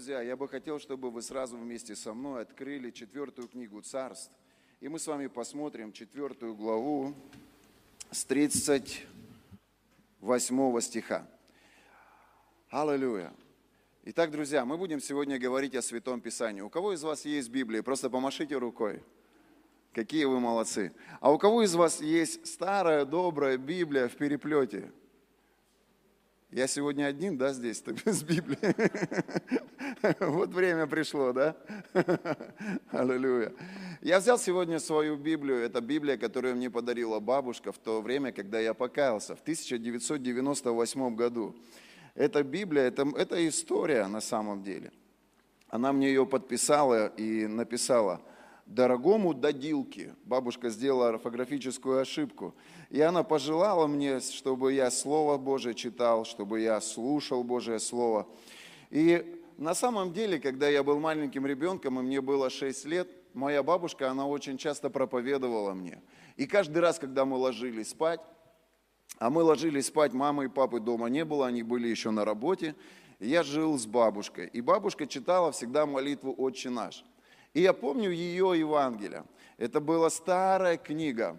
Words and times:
друзья, 0.00 0.22
я 0.22 0.34
бы 0.34 0.48
хотел, 0.48 0.78
чтобы 0.78 1.10
вы 1.10 1.20
сразу 1.20 1.58
вместе 1.58 1.94
со 1.94 2.14
мной 2.14 2.40
открыли 2.40 2.90
четвертую 2.90 3.48
книгу 3.48 3.82
Царств. 3.82 4.32
И 4.80 4.88
мы 4.88 4.98
с 4.98 5.06
вами 5.06 5.26
посмотрим 5.26 5.92
четвертую 5.92 6.54
главу 6.54 7.14
с 8.10 8.24
38 8.24 10.80
стиха. 10.80 11.28
Аллилуйя. 12.70 13.34
Итак, 14.04 14.30
друзья, 14.30 14.64
мы 14.64 14.78
будем 14.78 15.00
сегодня 15.00 15.38
говорить 15.38 15.74
о 15.74 15.82
Святом 15.82 16.22
Писании. 16.22 16.62
У 16.62 16.70
кого 16.70 16.94
из 16.94 17.02
вас 17.02 17.26
есть 17.26 17.50
Библия? 17.50 17.82
Просто 17.82 18.08
помашите 18.08 18.56
рукой. 18.56 19.04
Какие 19.92 20.24
вы 20.24 20.40
молодцы. 20.40 20.94
А 21.20 21.30
у 21.30 21.36
кого 21.36 21.62
из 21.62 21.74
вас 21.74 22.00
есть 22.00 22.46
старая, 22.46 23.04
добрая 23.04 23.58
Библия 23.58 24.08
в 24.08 24.16
переплете? 24.16 24.90
Я 26.52 26.66
сегодня 26.66 27.04
один, 27.04 27.38
да, 27.38 27.52
здесь, 27.52 27.80
без 28.04 28.24
Библии. 28.24 28.58
Вот 30.20 30.50
время 30.54 30.86
пришло, 30.86 31.32
да? 31.32 31.54
Аллилуйя. 32.90 33.52
Я 34.00 34.18
взял 34.18 34.38
сегодня 34.38 34.80
свою 34.80 35.16
Библию. 35.16 35.58
Это 35.58 35.80
Библия, 35.80 36.16
которую 36.16 36.56
мне 36.56 36.70
подарила 36.70 37.20
бабушка 37.20 37.70
в 37.70 37.78
то 37.78 38.00
время, 38.00 38.32
когда 38.32 38.58
я 38.58 38.74
покаялся, 38.74 39.36
в 39.36 39.42
1998 39.42 41.14
году. 41.14 41.54
Эта 42.14 42.42
Библия, 42.42 42.84
это, 42.84 43.06
это 43.16 43.46
история 43.46 44.06
на 44.06 44.20
самом 44.20 44.62
деле. 44.62 44.90
Она 45.68 45.92
мне 45.92 46.08
ее 46.08 46.26
подписала 46.26 47.08
и 47.08 47.46
написала– 47.46 48.20
дорогому 48.70 49.34
додилке. 49.34 50.14
Бабушка 50.24 50.70
сделала 50.70 51.08
орфографическую 51.08 52.00
ошибку. 52.00 52.54
И 52.88 53.00
она 53.00 53.22
пожелала 53.22 53.86
мне, 53.86 54.20
чтобы 54.20 54.72
я 54.72 54.90
Слово 54.90 55.38
Божие 55.38 55.74
читал, 55.74 56.24
чтобы 56.24 56.60
я 56.60 56.80
слушал 56.80 57.42
Божие 57.42 57.80
Слово. 57.80 58.26
И 58.90 59.40
на 59.58 59.74
самом 59.74 60.12
деле, 60.12 60.38
когда 60.38 60.68
я 60.68 60.82
был 60.82 61.00
маленьким 61.00 61.46
ребенком, 61.46 61.98
и 61.98 62.02
мне 62.02 62.20
было 62.20 62.48
6 62.48 62.84
лет, 62.86 63.08
моя 63.34 63.62
бабушка, 63.62 64.10
она 64.10 64.26
очень 64.26 64.56
часто 64.56 64.88
проповедовала 64.88 65.74
мне. 65.74 66.00
И 66.36 66.46
каждый 66.46 66.78
раз, 66.78 66.98
когда 66.98 67.24
мы 67.24 67.36
ложились 67.36 67.90
спать, 67.90 68.20
а 69.18 69.30
мы 69.30 69.42
ложились 69.42 69.86
спать, 69.86 70.12
мамы 70.12 70.46
и 70.46 70.48
папы 70.48 70.80
дома 70.80 71.08
не 71.08 71.24
было, 71.24 71.46
они 71.46 71.62
были 71.62 71.88
еще 71.88 72.10
на 72.10 72.24
работе, 72.24 72.74
я 73.18 73.42
жил 73.42 73.76
с 73.76 73.84
бабушкой. 73.84 74.46
И 74.46 74.60
бабушка 74.60 75.06
читала 75.06 75.52
всегда 75.52 75.84
молитву 75.84 76.34
«Отче 76.38 76.70
наш». 76.70 77.04
И 77.52 77.62
я 77.62 77.72
помню 77.72 78.10
ее 78.10 78.52
Евангелие. 78.56 79.24
Это 79.56 79.80
была 79.80 80.08
старая 80.10 80.76
книга. 80.76 81.36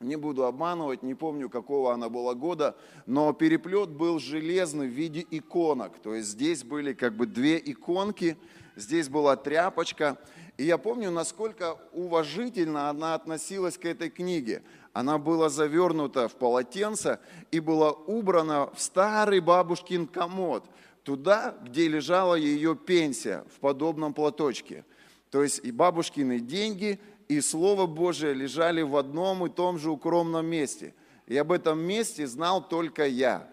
Не 0.00 0.16
буду 0.16 0.44
обманывать, 0.44 1.02
не 1.02 1.14
помню, 1.14 1.48
какого 1.48 1.92
она 1.92 2.08
была 2.08 2.34
года, 2.34 2.76
но 3.06 3.32
переплет 3.32 3.88
был 3.88 4.18
железный 4.18 4.88
в 4.88 4.92
виде 4.92 5.26
иконок. 5.30 5.98
То 5.98 6.14
есть 6.14 6.28
здесь 6.28 6.64
были 6.64 6.92
как 6.92 7.16
бы 7.16 7.26
две 7.26 7.58
иконки, 7.58 8.36
здесь 8.76 9.08
была 9.08 9.36
тряпочка. 9.36 10.18
И 10.58 10.64
я 10.64 10.78
помню, 10.78 11.10
насколько 11.10 11.78
уважительно 11.92 12.90
она 12.90 13.14
относилась 13.14 13.78
к 13.78 13.86
этой 13.86 14.10
книге. 14.10 14.62
Она 14.92 15.18
была 15.18 15.48
завернута 15.48 16.28
в 16.28 16.36
полотенце 16.36 17.18
и 17.50 17.58
была 17.58 17.90
убрана 17.90 18.70
в 18.74 18.80
старый 18.80 19.40
бабушкин 19.40 20.06
комод, 20.06 20.64
туда, 21.04 21.56
где 21.62 21.88
лежала 21.88 22.34
ее 22.34 22.76
пенсия, 22.76 23.44
в 23.54 23.60
подобном 23.60 24.14
платочке– 24.14 24.84
то 25.36 25.42
есть 25.42 25.60
и 25.62 25.70
бабушкины 25.70 26.40
деньги, 26.40 26.98
и 27.28 27.42
Слово 27.42 27.84
Божие 27.84 28.32
лежали 28.32 28.80
в 28.80 28.96
одном 28.96 29.44
и 29.44 29.50
том 29.50 29.78
же 29.78 29.90
укромном 29.90 30.46
месте. 30.46 30.94
И 31.26 31.36
об 31.36 31.52
этом 31.52 31.78
месте 31.78 32.26
знал 32.26 32.66
только 32.66 33.06
я. 33.06 33.46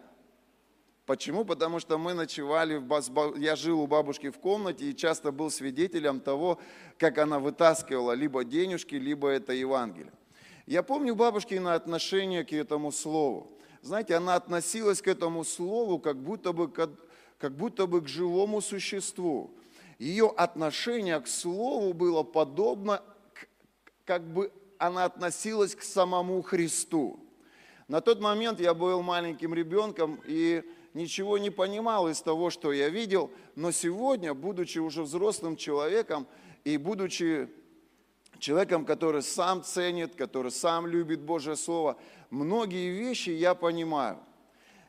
Почему? 1.06 1.44
Потому 1.44 1.81
что 1.81 1.98
мы 1.98 2.14
ночевали, 2.14 2.78
в, 2.78 3.36
я 3.38 3.58
жил 3.58 3.82
у 3.82 3.88
бабушки 3.88 4.30
в 4.30 4.39
комнате 4.39 4.86
и 4.86 4.95
часто 4.95 5.33
был 5.33 5.52
свидетелем 5.52 6.21
того, 6.21 6.58
как 6.98 7.17
она 7.17 7.38
вытаскивала 7.38 8.14
либо 8.14 8.45
денежки, 8.45 8.95
либо 8.95 9.27
это 9.27 9.52
Евангелие. 9.52 10.14
Я 10.65 10.83
помню 10.83 11.15
бабушкино 11.15 11.73
отношение 11.73 12.45
к 12.45 12.54
этому 12.54 12.94
слову. 12.94 13.52
Знаете, 13.82 14.15
она 14.15 14.36
относилась 14.36 15.02
к 15.02 15.10
этому 15.10 15.44
слову 15.44 16.00
как 16.00 16.15
будто 16.15 16.54
бы, 16.54 16.70
как, 16.70 16.92
как 17.38 17.58
будто 17.58 17.88
бы 17.88 18.00
к 18.00 18.08
живому 18.08 18.61
существу 18.61 19.54
ее 20.03 20.33
отношение 20.36 21.19
к 21.21 21.27
Слову 21.27 21.93
было 21.93 22.23
подобно, 22.23 23.02
как 24.03 24.21
бы 24.27 24.52
она 24.77 25.05
относилась 25.05 25.75
к 25.75 25.81
самому 25.81 26.41
Христу. 26.41 27.19
На 27.87 28.02
тот 28.02 28.19
момент 28.19 28.59
я 28.59 28.73
был 28.73 29.02
маленьким 29.02 29.53
ребенком 29.53 30.21
и 30.25 30.64
ничего 30.93 31.37
не 31.37 31.49
понимал 31.52 32.09
из 32.09 32.21
того, 32.21 32.49
что 32.49 32.73
я 32.73 32.89
видел, 32.89 33.31
но 33.55 33.71
сегодня, 33.71 34.33
будучи 34.33 34.77
уже 34.77 35.03
взрослым 35.03 35.55
человеком 35.55 36.27
и 36.65 36.75
будучи 36.75 37.49
человеком, 38.39 38.85
который 38.85 39.21
сам 39.21 39.64
ценит, 39.64 40.15
который 40.15 40.52
сам 40.52 40.85
любит 40.85 41.21
Божье 41.21 41.55
Слово, 41.55 41.97
многие 42.30 42.89
вещи 42.89 43.30
я 43.30 43.55
понимаю. 43.55 44.20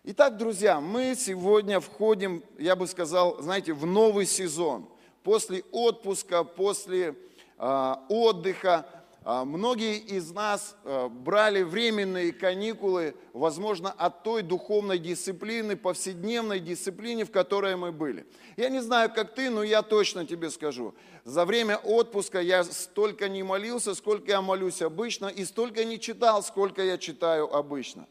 Итак, 0.02 0.38
друзья, 0.38 0.80
мы 0.80 1.14
сегодня 1.16 1.78
входим, 1.78 2.42
я 2.58 2.74
бы 2.74 2.88
сказал, 2.88 3.40
знаете, 3.40 3.72
в 3.72 3.86
новый 3.86 4.26
сезон– 4.26 4.88
после 5.24 5.64
отпуска, 5.72 6.44
после 6.44 7.16
э, 7.58 7.94
отдыха. 8.08 8.86
Э, 9.24 9.42
многие 9.44 9.96
из 9.96 10.30
нас 10.30 10.76
э, 10.84 11.08
брали 11.08 11.62
временные 11.62 12.32
каникулы, 12.32 13.16
возможно, 13.32 13.90
от 13.90 14.22
той 14.22 14.42
духовной 14.42 14.98
дисциплины, 14.98 15.76
повседневной 15.76 16.60
дисциплине, 16.60 17.24
в 17.24 17.32
которой 17.32 17.74
мы 17.74 17.90
были. 17.90 18.26
Я 18.56 18.68
не 18.68 18.80
знаю, 18.80 19.10
как 19.12 19.34
ты, 19.34 19.50
но 19.50 19.62
я 19.62 19.82
точно 19.82 20.26
тебе 20.26 20.50
скажу. 20.50 20.94
За 21.24 21.46
время 21.46 21.78
отпуска 21.78 22.40
я 22.40 22.62
столько 22.62 23.30
не 23.30 23.42
молился, 23.42 23.94
сколько 23.94 24.30
я 24.30 24.42
молюсь 24.42 24.82
обычно, 24.82 25.26
и 25.26 25.46
столько 25.46 25.84
не 25.84 25.98
читал, 25.98 26.42
сколько 26.42 26.84
я 26.84 26.98
читаю 26.98 27.52
обычно. 27.52 28.06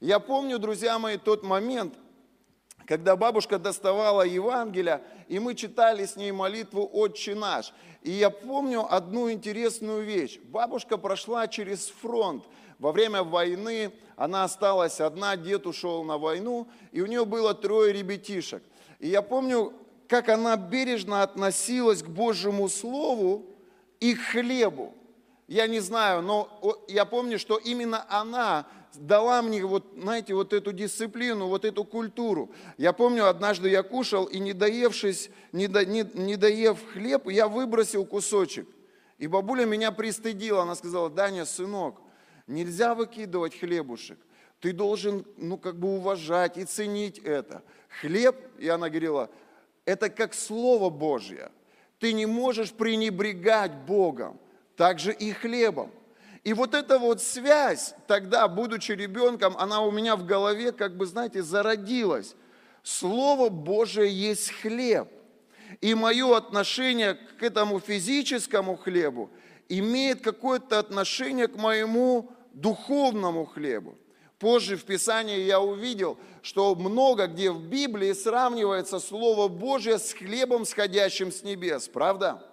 Я 0.00 0.20
помню, 0.20 0.60
друзья 0.60 0.98
мои, 0.98 1.16
тот 1.16 1.42
момент, 1.42 1.94
когда 2.86 3.16
бабушка 3.16 3.58
доставала 3.58 4.22
Евангелие, 4.22 5.02
и 5.28 5.38
мы 5.38 5.54
читали 5.54 6.04
с 6.04 6.16
ней 6.16 6.32
молитву 6.32 6.88
«Отче 6.92 7.34
наш». 7.34 7.72
И 8.02 8.10
я 8.10 8.30
помню 8.30 8.86
одну 8.92 9.30
интересную 9.30 10.02
вещь. 10.02 10.40
Бабушка 10.44 10.98
прошла 10.98 11.46
через 11.46 11.86
фронт. 11.86 12.44
Во 12.78 12.90
время 12.90 13.22
войны 13.22 13.92
она 14.16 14.44
осталась 14.44 15.00
одна, 15.00 15.36
дед 15.36 15.66
ушел 15.66 16.02
на 16.02 16.18
войну, 16.18 16.66
и 16.90 17.00
у 17.00 17.06
нее 17.06 17.24
было 17.24 17.54
трое 17.54 17.92
ребятишек. 17.92 18.62
И 18.98 19.08
я 19.08 19.22
помню, 19.22 19.72
как 20.08 20.28
она 20.28 20.56
бережно 20.56 21.22
относилась 21.22 22.02
к 22.02 22.08
Божьему 22.08 22.68
Слову 22.68 23.46
и 24.00 24.14
к 24.14 24.20
хлебу. 24.20 24.94
Я 25.46 25.66
не 25.66 25.80
знаю, 25.80 26.22
но 26.22 26.48
я 26.88 27.04
помню, 27.04 27.38
что 27.38 27.56
именно 27.56 28.04
она 28.08 28.66
дала 28.94 29.42
мне 29.42 29.64
вот, 29.64 29.86
знаете, 29.96 30.34
вот 30.34 30.52
эту 30.52 30.72
дисциплину, 30.72 31.48
вот 31.48 31.64
эту 31.64 31.84
культуру. 31.84 32.50
Я 32.78 32.92
помню, 32.92 33.28
однажды 33.28 33.68
я 33.68 33.82
кушал, 33.82 34.24
и 34.24 34.38
не 34.38 34.52
доевшись, 34.52 35.30
не, 35.52 35.68
до, 35.68 35.84
не, 35.84 36.04
не 36.14 36.36
доев 36.36 36.78
хлеб, 36.92 37.28
я 37.28 37.48
выбросил 37.48 38.04
кусочек. 38.04 38.68
И 39.18 39.26
бабуля 39.26 39.64
меня 39.64 39.92
пристыдила, 39.92 40.62
она 40.62 40.74
сказала, 40.74 41.08
Даня, 41.10 41.44
сынок, 41.44 42.00
нельзя 42.46 42.94
выкидывать 42.94 43.58
хлебушек. 43.58 44.18
Ты 44.60 44.72
должен, 44.72 45.24
ну, 45.36 45.58
как 45.58 45.76
бы 45.76 45.88
уважать 45.96 46.56
и 46.56 46.64
ценить 46.64 47.18
это. 47.18 47.62
Хлеб, 48.00 48.36
и 48.58 48.68
она 48.68 48.88
говорила, 48.88 49.30
это 49.84 50.08
как 50.08 50.34
Слово 50.34 50.90
Божье. 50.90 51.50
Ты 51.98 52.12
не 52.12 52.26
можешь 52.26 52.72
пренебрегать 52.72 53.72
Богом, 53.86 54.40
также 54.76 55.12
и 55.12 55.32
хлебом. 55.32 55.90
И 56.44 56.54
вот 56.54 56.74
эта 56.74 56.98
вот 56.98 57.22
связь 57.22 57.94
тогда, 58.08 58.48
будучи 58.48 58.92
ребенком, 58.92 59.56
она 59.58 59.80
у 59.80 59.92
меня 59.92 60.16
в 60.16 60.26
голове, 60.26 60.72
как 60.72 60.96
бы, 60.96 61.06
знаете, 61.06 61.42
зародилась. 61.42 62.34
Слово 62.82 63.48
Божие 63.48 64.10
есть 64.10 64.50
хлеб. 64.50 65.08
И 65.80 65.94
мое 65.94 66.36
отношение 66.36 67.14
к 67.14 67.42
этому 67.42 67.78
физическому 67.80 68.76
хлебу 68.76 69.30
имеет 69.68 70.20
какое-то 70.20 70.78
отношение 70.78 71.46
к 71.46 71.56
моему 71.56 72.30
духовному 72.52 73.46
хлебу. 73.46 73.96
Позже 74.38 74.76
в 74.76 74.84
Писании 74.84 75.38
я 75.40 75.60
увидел, 75.60 76.18
что 76.42 76.74
много 76.74 77.28
где 77.28 77.52
в 77.52 77.62
Библии 77.62 78.12
сравнивается 78.12 78.98
Слово 78.98 79.46
Божье 79.46 79.98
с 80.00 80.12
хлебом, 80.12 80.64
сходящим 80.64 81.30
с 81.30 81.44
небес. 81.44 81.88
Правда? 81.88 82.44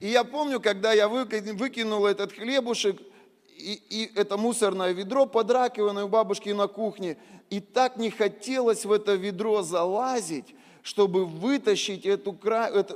И 0.00 0.08
я 0.08 0.24
помню, 0.24 0.60
когда 0.60 0.92
я 0.92 1.08
выкинул 1.08 2.06
этот 2.06 2.32
хлебушек, 2.32 3.00
и, 3.48 3.80
и 3.88 4.12
это 4.14 4.36
мусорное 4.36 4.92
ведро 4.92 5.26
под 5.26 5.50
раковиной 5.50 6.04
у 6.04 6.08
бабушки 6.08 6.50
на 6.50 6.68
кухне, 6.68 7.18
и 7.50 7.60
так 7.60 7.96
не 7.96 8.10
хотелось 8.10 8.84
в 8.84 8.92
это 8.92 9.14
ведро 9.14 9.62
залазить, 9.62 10.54
чтобы 10.82 11.24
вытащить 11.24 12.06
эту, 12.06 12.38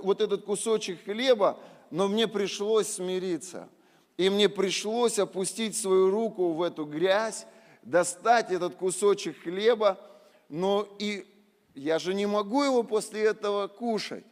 вот 0.03 0.21
этот 0.21 0.45
кусочек 0.45 1.05
хлеба, 1.05 1.59
но 1.91 2.07
мне 2.07 2.29
пришлось 2.29 2.89
смириться. 2.89 3.69
И 4.17 4.31
мне 4.31 4.49
пришлось 4.49 5.19
опустить 5.19 5.77
свою 5.77 6.11
руку 6.11 6.53
в 6.53 6.63
эту 6.63 6.85
грязь, 6.85 7.47
достать 7.83 8.53
этот 8.53 8.77
кусочек 8.77 9.43
хлеба, 9.43 9.99
но 10.49 10.87
и 10.99 11.27
я 11.75 11.99
же 11.99 12.15
не 12.15 12.27
могу 12.27 12.63
его 12.63 12.83
после 12.85 13.23
этого 13.25 13.67
кушать. 13.67 14.25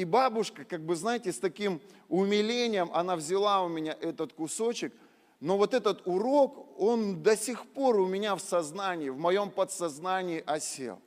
И 0.00 0.04
бабушка, 0.06 0.64
как 0.64 0.80
бы, 0.80 0.96
знаете, 0.96 1.30
с 1.30 1.38
таким 1.38 1.78
умилением, 2.08 2.90
она 2.94 3.16
взяла 3.16 3.62
у 3.62 3.68
меня 3.68 3.94
этот 4.00 4.32
кусочек, 4.32 4.94
но 5.40 5.58
вот 5.58 5.74
этот 5.74 6.06
урок, 6.06 6.80
он 6.80 7.22
до 7.22 7.36
сих 7.36 7.66
пор 7.66 8.00
у 8.00 8.06
меня 8.06 8.34
в 8.34 8.40
сознании, 8.40 9.10
в 9.10 9.18
моем 9.18 9.50
подсознании 9.50 10.42
осел. 10.46 11.02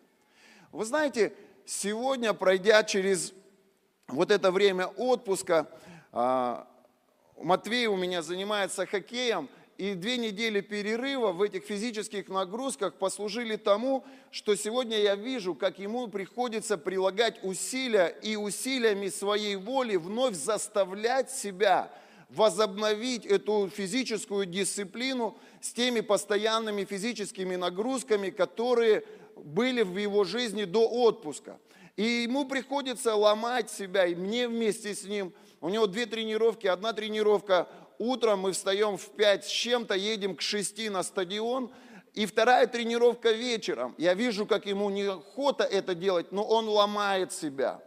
Вы 0.71 0.85
знаете, 0.85 1.33
сегодня, 1.65 2.35
пройдя 2.35 2.83
через 2.83 3.33
вот 4.07 4.29
это 4.29 4.51
время 4.51 4.85
отпуска, 4.85 5.67
а, 6.11 6.67
Матвей 7.41 7.87
у 7.87 7.95
меня 7.95 8.21
занимается 8.21 8.85
хоккеем, 8.85 9.49
и 9.83 9.95
две 9.95 10.15
недели 10.15 10.61
перерыва 10.61 11.33
в 11.33 11.41
этих 11.41 11.65
физических 11.65 12.29
нагрузках 12.29 12.93
послужили 12.93 13.57
тому, 13.57 14.05
что 14.31 14.55
сегодня 14.55 14.97
я 14.97 15.15
вижу, 15.15 15.55
как 15.55 15.77
ему 15.77 16.07
приходится 16.07 16.77
прилагать 16.77 17.43
усилия 17.43 18.07
и 18.21 18.37
усилиями 18.37 19.09
своей 19.09 19.57
воли 19.57 19.97
вновь 19.97 20.35
заставлять 20.35 21.31
себя 21.31 21.91
возобновить 22.29 23.25
эту 23.25 23.69
физическую 23.69 24.45
дисциплину 24.45 25.37
с 25.59 25.73
теми 25.73 25.99
постоянными 25.99 26.85
физическими 26.85 27.57
нагрузками, 27.57 28.29
которые 28.29 29.03
были 29.35 29.81
в 29.81 29.97
его 29.97 30.23
жизни 30.23 30.63
до 30.63 30.87
отпуска. 30.87 31.59
И 31.97 32.03
ему 32.03 32.45
приходится 32.45 33.15
ломать 33.15 33.69
себя, 33.69 34.05
и 34.05 34.15
мне 34.15 34.47
вместе 34.47 34.95
с 34.95 35.03
ним. 35.03 35.33
У 35.59 35.67
него 35.67 35.87
две 35.87 36.05
тренировки, 36.05 36.67
одна 36.67 36.93
тренировка 36.93 37.67
утром, 37.99 38.41
мы 38.41 38.51
встаем 38.51 38.97
в 38.97 39.09
5 39.09 39.45
с 39.45 39.47
чем-то, 39.47 39.95
едем 39.95 40.35
к 40.35 40.41
6 40.41 40.89
на 40.89 41.03
стадион, 41.03 41.71
и 42.13 42.25
вторая 42.25 42.67
тренировка 42.67 43.31
вечером. 43.31 43.95
Я 43.97 44.13
вижу, 44.13 44.45
как 44.45 44.65
ему 44.65 44.89
неохота 44.89 45.63
это 45.63 45.95
делать, 45.95 46.31
но 46.31 46.43
он 46.43 46.67
ломает 46.69 47.33
себя. 47.33 47.81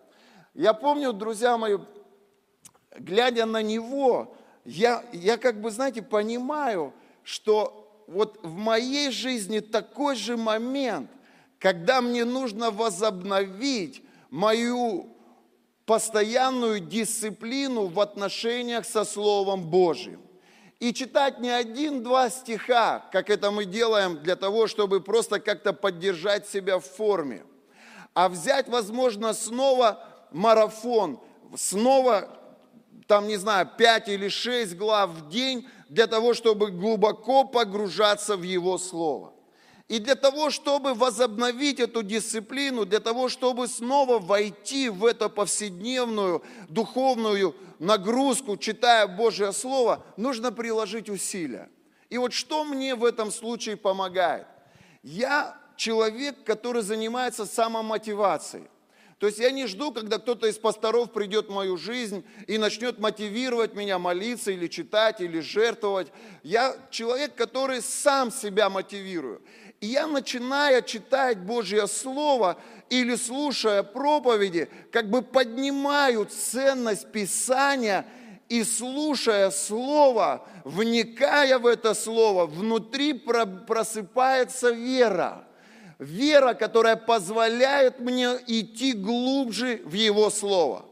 Я 0.55 0.73
помню, 0.73 1.13
друзья 1.13 1.57
мои, 1.57 1.79
глядя 2.99 3.47
на 3.47 3.63
него, 3.63 4.37
я, 4.65 5.05
я 5.13 5.37
как 5.37 5.61
бы, 5.61 5.71
знаете, 5.71 6.03
понимаю, 6.03 6.93
что 7.23 8.05
вот 8.07 8.39
в 8.43 8.55
моей 8.55 9.11
жизни 9.11 9.61
такой 9.61 10.17
же 10.17 10.37
момент, 10.37 11.11
когда 11.59 12.01
мне 12.01 12.25
нужно 12.25 12.71
возобновить 12.71 14.03
мою 14.31 15.16
постоянную 15.87 16.81
дисциплину 16.81 17.87
в 17.87 18.01
отношениях 18.01 18.85
со 18.85 19.05
Словом 19.05 19.65
Божьим. 19.71 20.21
И 20.81 20.93
читать 20.93 21.39
не 21.39 21.49
один-два 21.49 22.29
стиха, 22.29 23.09
как 23.11 23.31
это 23.31 23.51
мы 23.51 23.65
делаем 23.65 24.19
для 24.19 24.37
того, 24.37 24.67
чтобы 24.67 25.01
просто 25.01 25.41
как-то 25.41 25.73
поддержать 25.73 26.47
себя 26.47 26.79
в 26.79 26.85
форме, 26.85 27.45
а 28.13 28.29
взять, 28.29 28.69
возможно, 28.69 29.33
снова 29.33 30.05
марафон, 30.33 31.19
снова, 31.57 32.29
там, 33.07 33.27
не 33.27 33.37
знаю, 33.37 33.71
пять 33.79 34.09
или 34.09 34.29
шесть 34.29 34.77
глав 34.77 35.11
в 35.11 35.29
день 35.31 35.67
для 35.89 36.07
того, 36.07 36.35
чтобы 36.35 36.71
глубоко 36.71 37.45
погружаться 37.45 38.37
в 38.37 38.43
Его 38.43 38.77
Слово. 38.77 39.33
И 39.89 40.01
для 40.01 40.17
того, 40.17 40.51
чтобы 40.51 40.95
возобновить 40.95 41.79
эту 41.79 42.03
дисциплину, 42.03 42.85
для 42.85 42.99
того, 42.99 43.29
чтобы 43.29 43.69
снова 43.69 44.19
войти 44.19 44.89
в 44.89 45.05
эту 45.05 45.31
повседневную 45.31 46.43
духовную 46.69 47.55
нагрузку, 47.79 48.57
читая 48.57 49.07
Божье 49.07 49.53
Слово, 49.53 50.05
нужно 50.17 50.51
приложить 50.51 51.09
усилия. 51.09 51.71
И 52.11 52.19
вот 52.19 52.33
что 52.33 52.65
мне 52.65 52.97
в 52.97 53.05
этом 53.05 53.31
случае 53.31 53.77
помогает? 53.77 54.47
Я 55.05 55.57
человек, 55.77 56.43
который 56.45 56.83
занимается 56.83 57.47
самомотивацией. 57.47 58.67
То 59.19 59.27
есть 59.27 59.39
я 59.39 59.51
не 59.51 59.67
жду, 59.67 59.93
когда 59.93 60.19
кто-то 60.19 60.47
из 60.47 60.59
пасторов 60.59 61.11
придет 61.11 61.47
в 61.47 61.53
мою 61.53 61.79
жизнь 61.79 62.23
и 62.47 62.59
начнет 62.59 62.99
мотивировать 62.99 63.75
меня 63.75 63.99
молиться 63.99 64.51
или 64.51 64.67
читать, 64.67 65.23
или 65.23 65.41
жертвовать. 65.41 66.09
Я 66.43 66.77
человек, 66.91 67.35
который 67.35 67.81
сам 67.81 68.31
себя 68.31 68.69
мотивирую. 68.69 69.41
И 69.81 69.89
я, 69.89 70.07
начиная 70.07 70.83
читать 70.83 71.39
Божье 71.39 71.87
Слово 71.87 72.57
или 72.89 73.15
слушая 73.15 73.83
проповеди, 73.83 74.71
как 74.91 75.11
бы 75.11 75.23
поднимаю 75.23 76.27
ценность 76.27 77.11
Писания 77.13 78.07
и 78.49 78.65
слушая 78.65 79.51
Слово, 79.51 80.47
вникая 80.65 81.59
в 81.59 81.67
это 81.67 81.95
Слово, 81.95 82.47
внутри 82.47 83.13
просыпается 83.13 84.71
вера. 84.71 85.45
Вера, 85.99 86.55
которая 86.55 86.97
позволяет 86.97 88.01
мне 88.01 88.39
идти 88.47 88.93
глубже 88.93 89.81
в 89.85 89.93
Его 89.93 90.31
Слово. 90.31 90.87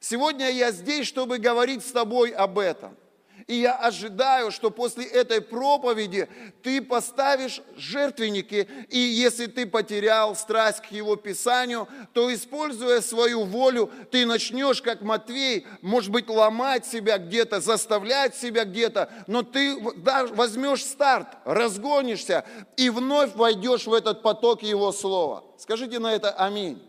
Сегодня 0.00 0.50
я 0.50 0.70
здесь, 0.70 1.06
чтобы 1.06 1.38
говорить 1.38 1.84
с 1.84 1.92
тобой 1.92 2.30
об 2.30 2.58
этом– 2.58 2.96
и 3.48 3.54
я 3.56 3.74
ожидаю, 3.74 4.50
что 4.50 4.70
после 4.70 5.06
этой 5.06 5.40
проповеди 5.40 6.28
ты 6.62 6.82
поставишь 6.82 7.62
жертвенники. 7.76 8.68
И 8.90 8.98
если 8.98 9.46
ты 9.46 9.66
потерял 9.66 10.36
страсть 10.36 10.82
к 10.82 10.92
его 10.92 11.16
писанию, 11.16 11.88
то 12.12 12.32
используя 12.32 13.00
свою 13.00 13.44
волю, 13.44 13.90
ты 14.10 14.26
начнешь, 14.26 14.82
как 14.82 15.00
Матвей, 15.00 15.66
может 15.80 16.10
быть, 16.10 16.28
ломать 16.28 16.86
себя 16.86 17.16
где-то, 17.16 17.60
заставлять 17.60 18.36
себя 18.36 18.66
где-то, 18.66 19.10
но 19.26 19.42
ты 19.42 19.78
возьмешь 19.78 20.84
старт, 20.84 21.28
разгонишься 21.46 22.44
и 22.76 22.90
вновь 22.90 23.34
войдешь 23.34 23.86
в 23.86 23.94
этот 23.94 24.22
поток 24.22 24.62
его 24.62 24.92
слова. 24.92 25.44
Скажите 25.56 25.98
на 25.98 26.12
это 26.12 26.30
аминь. 26.32 26.82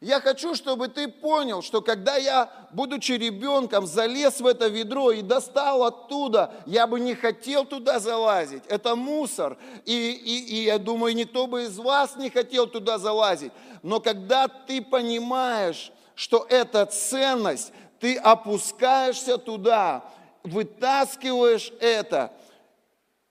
Я 0.00 0.20
хочу, 0.20 0.54
чтобы 0.54 0.86
ты 0.86 1.08
понял, 1.08 1.60
что 1.60 1.82
когда 1.82 2.16
я, 2.16 2.50
будучи 2.70 3.12
ребенком, 3.12 3.84
залез 3.84 4.40
в 4.40 4.46
это 4.46 4.68
ведро 4.68 5.10
и 5.10 5.22
достал 5.22 5.82
оттуда, 5.82 6.54
я 6.66 6.86
бы 6.86 7.00
не 7.00 7.16
хотел 7.16 7.64
туда 7.64 7.98
залазить. 7.98 8.62
Это 8.68 8.94
мусор. 8.94 9.58
И, 9.84 10.10
и, 10.12 10.54
и 10.54 10.64
я 10.64 10.78
думаю, 10.78 11.16
никто 11.16 11.48
бы 11.48 11.64
из 11.64 11.76
вас 11.78 12.14
не 12.14 12.30
хотел 12.30 12.68
туда 12.68 12.98
залазить. 12.98 13.52
Но 13.82 13.98
когда 13.98 14.46
ты 14.46 14.82
понимаешь, 14.82 15.90
что 16.14 16.46
это 16.48 16.86
ценность, 16.86 17.72
ты 17.98 18.16
опускаешься 18.16 19.36
туда, 19.36 20.04
вытаскиваешь 20.44 21.72
это. 21.80 22.32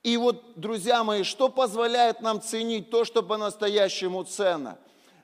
И 0.04 0.18
вот, 0.18 0.44
друзья 0.58 1.06
мои, 1.06 1.24
что 1.24 1.48
позволяет 1.48 2.20
нам 2.22 2.42
ценить 2.42 2.90
то, 2.90 3.06
что 3.06 3.24
по-настоящему 3.24 4.24
ценно? 4.24 4.78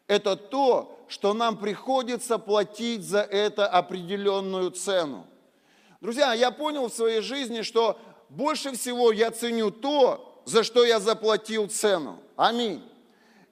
Это 0.08 0.36
то, 0.36 0.93
что 1.08 1.34
нам 1.34 1.58
приходится 1.58 2.38
платить 2.38 3.04
за 3.04 3.22
это 3.22 3.68
определенную 3.68 4.72
цену. 4.72 5.26
Друзья, 6.02 6.34
я 6.34 6.52
понял 6.52 6.88
в 6.90 6.94
своей 6.94 7.22
жизни, 7.22 7.62
что 7.62 8.00
больше 8.30 8.74
всего 8.74 9.12
я 9.12 9.32
ценю 9.32 9.72
то, 9.72 10.42
за 10.46 10.64
что 10.64 10.84
я 10.84 11.00
заплатил 11.00 11.68
цену. 11.68 12.20
Аминь. 12.36 12.84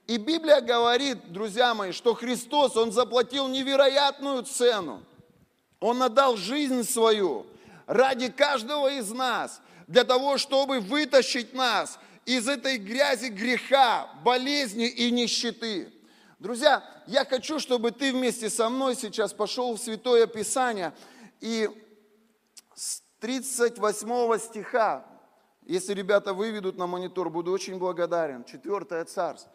И 0.07 0.17
Библия 0.17 0.59
говорит, 0.59 1.31
друзья 1.31 1.73
мои, 1.73 1.91
что 1.91 2.13
Христос, 2.13 2.75
Он 2.75 2.91
заплатил 2.91 3.47
невероятную 3.47 4.43
цену. 4.43 5.03
Он 5.79 6.03
отдал 6.03 6.35
жизнь 6.35 6.83
свою 6.83 7.45
ради 7.87 8.29
каждого 8.29 8.91
из 8.91 9.11
нас, 9.11 9.61
для 9.87 10.03
того, 10.03 10.37
чтобы 10.37 10.79
вытащить 10.79 11.53
нас 11.53 11.99
из 12.25 12.47
этой 12.47 12.77
грязи 12.77 13.27
греха, 13.27 14.09
болезни 14.23 14.87
и 14.87 15.11
нищеты. 15.11 15.91
Друзья, 16.41 16.83
я 17.05 17.23
хочу, 17.23 17.59
чтобы 17.59 17.91
ты 17.91 18.11
вместе 18.11 18.49
со 18.49 18.67
мной 18.67 18.95
сейчас 18.95 19.31
пошел 19.31 19.75
в 19.75 19.79
Святое 19.79 20.25
Писание 20.25 20.91
и 21.39 21.69
с 22.73 23.03
38 23.19 24.39
стиха, 24.39 25.05
если 25.67 25.93
ребята 25.93 26.33
выведут 26.33 26.79
на 26.79 26.87
монитор, 26.87 27.29
буду 27.29 27.51
очень 27.51 27.77
благодарен. 27.77 28.43
Четвертое 28.43 29.05
царство. 29.05 29.51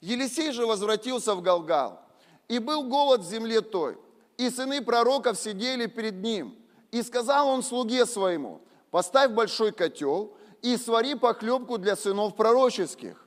Елисей 0.00 0.50
же 0.52 0.64
возвратился 0.64 1.34
в 1.34 1.42
Галгал, 1.42 2.00
и 2.48 2.58
был 2.58 2.84
голод 2.84 3.20
в 3.20 3.28
земле 3.28 3.60
той, 3.60 3.98
и 4.38 4.48
сыны 4.48 4.80
пророков 4.80 5.38
сидели 5.38 5.84
перед 5.84 6.22
ним. 6.22 6.56
И 6.90 7.02
сказал 7.02 7.48
он 7.48 7.62
слуге 7.62 8.06
своему, 8.06 8.62
поставь 8.90 9.32
большой 9.32 9.72
котел 9.72 10.34
и 10.62 10.78
свари 10.78 11.16
похлебку 11.16 11.76
для 11.76 11.96
сынов 11.96 12.34
пророческих. 12.34 13.26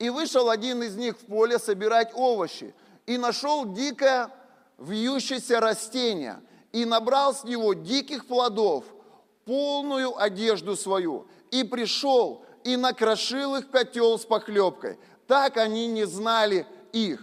И 0.00 0.08
вышел 0.08 0.48
один 0.48 0.82
из 0.82 0.96
них 0.96 1.16
в 1.18 1.26
поле 1.26 1.58
собирать 1.58 2.10
овощи, 2.14 2.74
и 3.06 3.18
нашел 3.18 3.70
дикое 3.70 4.30
вьющееся 4.78 5.60
растение, 5.60 6.40
и 6.72 6.86
набрал 6.86 7.34
с 7.34 7.44
него 7.44 7.74
диких 7.74 8.26
плодов, 8.26 8.84
полную 9.44 10.18
одежду 10.18 10.74
свою, 10.74 11.26
и 11.50 11.64
пришел, 11.64 12.46
и 12.64 12.76
накрошил 12.76 13.56
их 13.56 13.70
котел 13.70 14.18
с 14.18 14.24
похлебкой. 14.24 14.98
Так 15.26 15.58
они 15.58 15.86
не 15.86 16.06
знали 16.06 16.66
их, 16.92 17.20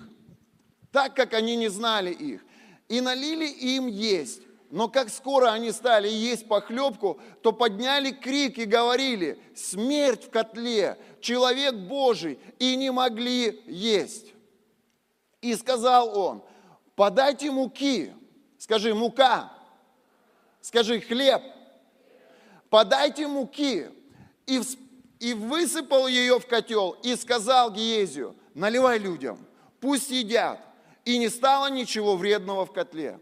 так 0.91 1.15
как 1.15 1.33
они 1.33 1.55
не 1.55 1.69
знали 1.69 2.11
их. 2.11 2.45
И 2.89 3.01
налили 3.01 3.47
им 3.47 3.87
есть, 3.87 4.41
но 4.69 4.89
как 4.89 5.09
скоро 5.09 5.51
они 5.51 5.71
стали 5.71 6.09
есть 6.09 6.47
похлебку, 6.47 7.19
то 7.41 7.53
подняли 7.53 8.11
крик 8.11 8.57
и 8.57 8.65
говорили, 8.65 9.39
смерть 9.55 10.25
в 10.25 10.29
котле, 10.29 10.97
человек 11.21 11.73
Божий, 11.75 12.39
и 12.59 12.75
не 12.75 12.91
могли 12.91 13.63
есть. 13.65 14.33
И 15.41 15.55
сказал 15.55 16.17
он, 16.17 16.43
подайте 16.95 17.49
муки, 17.49 18.13
скажи 18.57 18.93
мука, 18.93 19.53
скажи 20.61 20.99
хлеб, 20.99 21.41
подайте 22.69 23.27
муки. 23.27 23.87
И, 24.45 24.61
и 25.19 25.33
высыпал 25.33 26.07
ее 26.07 26.39
в 26.39 26.47
котел 26.47 26.91
и 27.03 27.15
сказал 27.15 27.71
Гиезию, 27.71 28.35
наливай 28.53 28.97
людям, 28.97 29.45
пусть 29.79 30.09
едят. 30.09 30.59
И 31.05 31.17
не 31.17 31.29
стало 31.29 31.69
ничего 31.69 32.17
вредного 32.17 32.65
в 32.65 32.73
котле. 32.73 33.19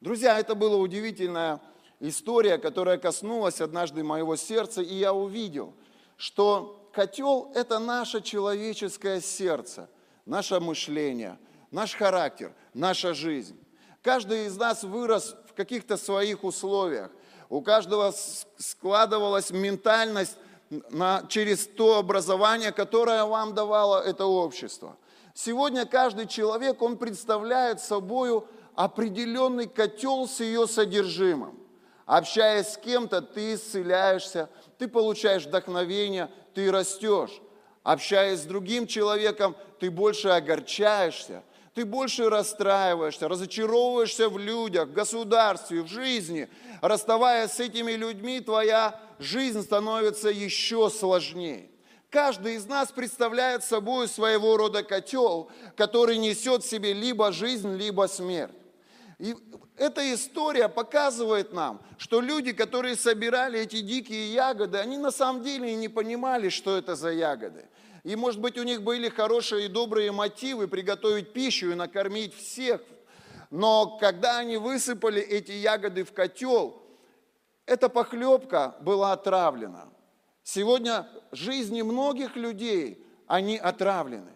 Друзья, 0.00 0.38
это 0.38 0.54
была 0.54 0.76
удивительная 0.76 1.60
история, 1.98 2.58
которая 2.58 2.98
коснулась 2.98 3.60
однажды 3.60 4.04
моего 4.04 4.36
сердца, 4.36 4.80
и 4.80 4.94
я 4.94 5.12
увидел, 5.12 5.74
что 6.16 6.88
котел– 6.92 7.50
это 7.56 7.80
наше 7.80 8.20
человеческое 8.20 9.20
сердце, 9.20 9.90
наше 10.24 10.60
мышление, 10.60 11.36
наш 11.72 11.96
характер, 11.96 12.54
наша 12.74 13.12
жизнь. 13.12 13.58
Каждый 14.00 14.46
из 14.46 14.56
нас 14.56 14.84
вырос 14.84 15.34
в 15.48 15.54
каких-то 15.54 15.96
своих 15.96 16.44
условиях. 16.44 17.10
У 17.48 17.60
каждого 17.60 18.14
складывалась 18.56 19.50
ментальность 19.50 20.36
на, 20.70 21.24
через 21.28 21.66
то 21.66 21.98
образование, 21.98 22.70
которое 22.70 23.24
вам 23.24 23.52
давало 23.52 24.00
это 24.00 24.26
общество– 24.26 24.96
Сегодня 25.40 25.86
каждый 25.86 26.26
человек, 26.26 26.82
он 26.82 26.96
представляет 26.96 27.80
собой 27.80 28.42
определенный 28.78 29.66
котел 29.66 30.28
с 30.28 30.38
ее 30.38 30.68
содержимым. 30.68 31.58
Общаясь 32.06 32.68
с 32.68 32.76
кем-то, 32.76 33.20
ты 33.20 33.54
исцеляешься, 33.54 34.48
ты 34.78 34.86
получаешь 34.86 35.46
вдохновение, 35.46 36.30
ты 36.54 36.70
растешь. 36.70 37.42
Общаясь 37.82 38.38
с 38.38 38.44
другим 38.44 38.86
человеком, 38.86 39.56
ты 39.80 39.90
больше 39.90 40.28
огорчаешься, 40.28 41.42
ты 41.74 41.84
больше 41.84 42.30
расстраиваешься, 42.30 43.26
разочаровываешься 43.26 44.28
в 44.28 44.38
людях, 44.38 44.86
в 44.86 44.92
государстве, 44.92 45.82
в 45.82 45.88
жизни. 45.88 46.48
Расставаясь 46.80 47.50
с 47.50 47.58
этими 47.58 47.92
людьми, 47.92 48.38
твоя 48.38 49.00
жизнь 49.18 49.62
становится 49.62 50.28
еще 50.28 50.88
сложнее. 50.88 51.68
Каждый 52.10 52.54
из 52.54 52.66
нас 52.66 52.92
представляет 52.92 53.64
собой 53.64 54.06
своего 54.06 54.56
рода 54.56 54.84
котел, 54.84 55.50
который 55.74 56.16
несет 56.16 56.62
в 56.62 56.70
себе 56.70 56.92
либо 56.92 57.32
жизнь, 57.32 57.74
либо 57.74 58.06
смерть. 58.06 58.54
И 59.18 59.34
эта 59.76 60.14
история 60.14 60.68
показывает 60.68 61.52
нам, 61.52 61.82
что 61.98 62.20
люди, 62.20 62.52
которые 62.52 62.94
собирали 62.96 63.58
эти 63.60 63.80
дикие 63.80 64.32
ягоды, 64.32 64.78
они 64.78 64.96
на 64.96 65.10
самом 65.10 65.42
деле 65.42 65.72
и 65.72 65.76
не 65.76 65.88
понимали, 65.88 66.48
что 66.48 66.76
это 66.76 66.94
за 66.94 67.10
ягоды. 67.10 67.66
И, 68.04 68.14
может 68.14 68.40
быть, 68.40 68.56
у 68.58 68.62
них 68.62 68.82
были 68.82 69.08
хорошие 69.08 69.66
и 69.66 69.68
добрые 69.68 70.12
мотивы 70.12 70.68
приготовить 70.68 71.32
пищу 71.32 71.72
и 71.72 71.74
накормить 71.74 72.34
всех. 72.34 72.80
Но 73.50 73.98
когда 73.98 74.38
они 74.38 74.56
высыпали 74.56 75.20
эти 75.20 75.52
ягоды 75.52 76.04
в 76.04 76.12
котел, 76.12 76.80
эта 77.66 77.88
похлебка 77.88 78.76
была 78.80 79.12
отравлена. 79.12 79.88
Сегодня 80.44 81.08
жизни 81.32 81.82
многих 81.82 82.36
людей, 82.36 83.04
они 83.26 83.58
отравлены. 83.58 84.30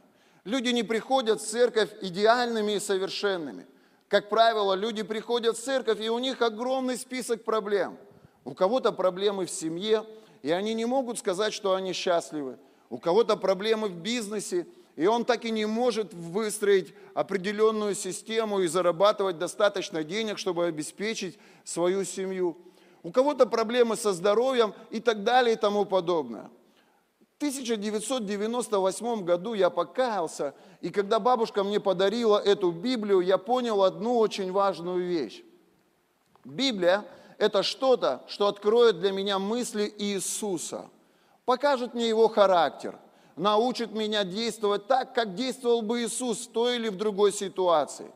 Люди 0.44 0.70
не 0.70 0.82
приходят 0.82 1.40
в 1.40 1.46
церковь 1.46 1.90
идеальными 2.02 2.72
и 2.72 2.80
совершенными. 2.80 3.66
Как 4.12 4.28
правило, 4.28 4.74
люди 4.74 5.02
приходят 5.02 5.56
в 5.56 5.64
церковь, 5.64 5.98
и 5.98 6.10
у 6.10 6.18
них 6.18 6.42
огромный 6.42 6.98
список 6.98 7.44
проблем. 7.44 7.96
У 8.44 8.52
кого-то 8.52 8.92
проблемы 8.92 9.46
в 9.46 9.50
семье, 9.50 10.04
и 10.42 10.50
они 10.50 10.74
не 10.74 10.84
могут 10.84 11.18
сказать, 11.18 11.54
что 11.54 11.74
они 11.74 11.94
счастливы. 11.94 12.58
У 12.90 12.98
кого-то 12.98 13.38
проблемы 13.38 13.88
в 13.88 13.96
бизнесе, 13.96 14.66
и 14.96 15.06
он 15.06 15.24
так 15.24 15.46
и 15.46 15.50
не 15.50 15.64
может 15.64 16.12
выстроить 16.12 16.92
определенную 17.14 17.94
систему 17.94 18.60
и 18.60 18.66
зарабатывать 18.66 19.38
достаточно 19.38 20.04
денег, 20.04 20.36
чтобы 20.36 20.66
обеспечить 20.66 21.38
свою 21.64 22.04
семью 22.04 22.58
у 23.02 23.12
кого-то 23.12 23.46
проблемы 23.46 23.96
со 23.96 24.12
здоровьем 24.12 24.74
и 24.90 25.00
так 25.00 25.24
далее 25.24 25.54
и 25.54 25.58
тому 25.58 25.86
подобное. 25.86 26.50
В 27.42 27.44
1998 27.44 29.24
году 29.24 29.54
я 29.54 29.68
покаялся, 29.68 30.54
и 30.80 30.90
когда 30.90 31.18
бабушка 31.18 31.64
мне 31.64 31.80
подарила 31.80 32.38
эту 32.38 32.70
Библию, 32.70 33.18
я 33.18 33.36
понял 33.36 33.82
одну 33.82 34.18
очень 34.18 34.52
важную 34.52 35.04
вещь. 35.04 35.42
Библия– 36.44 37.04
это 37.38 37.64
что-то, 37.64 38.22
что 38.28 38.46
откроет 38.46 39.00
для 39.00 39.10
меня 39.10 39.40
мысли 39.40 39.92
Иисуса, 39.98 40.88
покажет 41.44 41.94
мне 41.94 42.08
его 42.08 42.28
характер, 42.28 42.96
научит 43.34 43.90
меня 43.90 44.22
действовать 44.22 44.86
так, 44.86 45.12
как 45.12 45.34
действовал 45.34 45.82
бы 45.82 46.04
Иисус 46.04 46.46
в 46.46 46.52
той 46.52 46.76
или 46.76 46.90
в 46.90 46.96
другой 46.96 47.32
ситуации. 47.32 48.12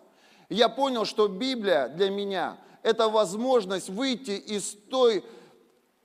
Я 0.49 0.69
понял, 0.69 1.05
что 1.05 1.27
Библия 1.27 1.89
для 1.89 2.11
меня 2.11 2.59
это 2.85 3.09
возможность 3.09 3.89
выйти 3.89 4.39
из, 4.39 4.77
той, 4.89 5.25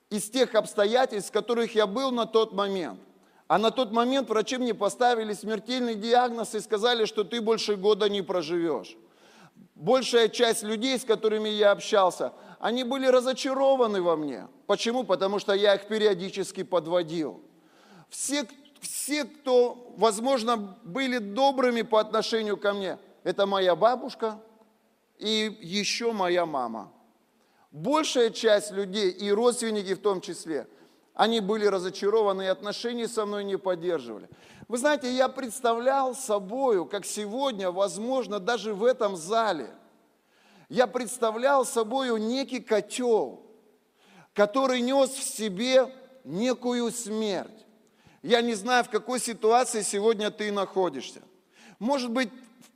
из 0.10 0.28
тех 0.28 0.56
обстоятельств, 0.56 1.30
в 1.30 1.34
которых 1.34 1.76
я 1.76 1.86
был 1.86 2.10
на 2.10 2.26
тот 2.26 2.54
момент. 2.54 3.00
А 3.52 3.58
на 3.58 3.70
тот 3.70 3.92
момент 3.92 4.30
врачи 4.30 4.58
мне 4.58 4.74
поставили 4.74 5.34
смертельный 5.34 5.96
диагноз 5.96 6.56
и 6.56 6.62
сказали, 6.62 7.04
что 7.04 7.26
ты 7.26 7.42
больше 7.42 7.76
года 7.76 8.08
не 8.08 8.22
проживешь. 8.22 8.96
Большая 9.76 10.30
часть 10.30 10.64
людей, 10.64 10.98
с 10.98 11.04
которыми 11.04 11.50
я 11.50 11.72
общался, 11.72 12.32
они 12.62 12.86
были 12.86 13.08
разочарованы 13.08 14.02
во 14.02 14.16
мне. 14.16 14.48
Почему? 14.68 15.04
Потому 15.04 15.38
что 15.38 15.52
я 15.52 15.76
их 15.76 15.90
периодически 15.90 16.64
подводил. 16.64 17.42
Все, 18.10 18.48
все, 18.80 19.26
кто, 19.26 19.94
возможно, 19.98 20.78
были 20.84 21.18
добрыми 21.18 21.82
по 21.82 22.00
отношению 22.00 22.56
ко 22.56 22.72
мне, 22.72 23.00
это 23.26 23.46
моя 23.46 23.76
бабушка, 23.76 24.40
и 25.18 25.58
еще 25.60 26.14
моя 26.14 26.46
мама. 26.46 26.90
Большая 27.72 28.30
часть 28.30 28.72
людей, 28.72 29.10
и 29.10 29.30
родственники 29.30 29.94
в 29.94 30.02
том 30.02 30.22
числе, 30.22 30.70
они 31.14 31.40
были 31.40 31.66
разочарованы 31.66 32.44
и 32.44 32.48
отношения 32.48 33.08
со 33.08 33.26
мной 33.26 33.44
не 33.44 33.58
поддерживали. 33.58 34.30
Вы 34.68 34.78
знаете, 34.78 35.12
я 35.12 35.28
представлял 35.28 36.16
собою, 36.16 36.86
как 36.86 37.06
сегодня, 37.06 37.72
возможно, 37.72 38.40
даже 38.40 38.74
в 38.74 38.84
этом 38.84 39.16
зале, 39.16 39.70
я 40.70 40.88
представлял 40.88 41.66
собою 41.66 42.18
некий 42.18 42.62
котел, 42.62 43.46
который 44.34 44.80
нес 44.82 45.10
в 45.10 45.24
себе 45.24 45.94
некую 46.24 46.92
смерть. 46.92 47.66
Я 48.24 48.42
не 48.42 48.54
знаю, 48.54 48.86
в 48.86 48.90
какой 48.90 49.20
ситуации 49.20 49.82
сегодня 49.82 50.32
ты 50.32 50.52
находишься. 50.52 51.22
Может 51.80 52.12
быть, 52.12 52.30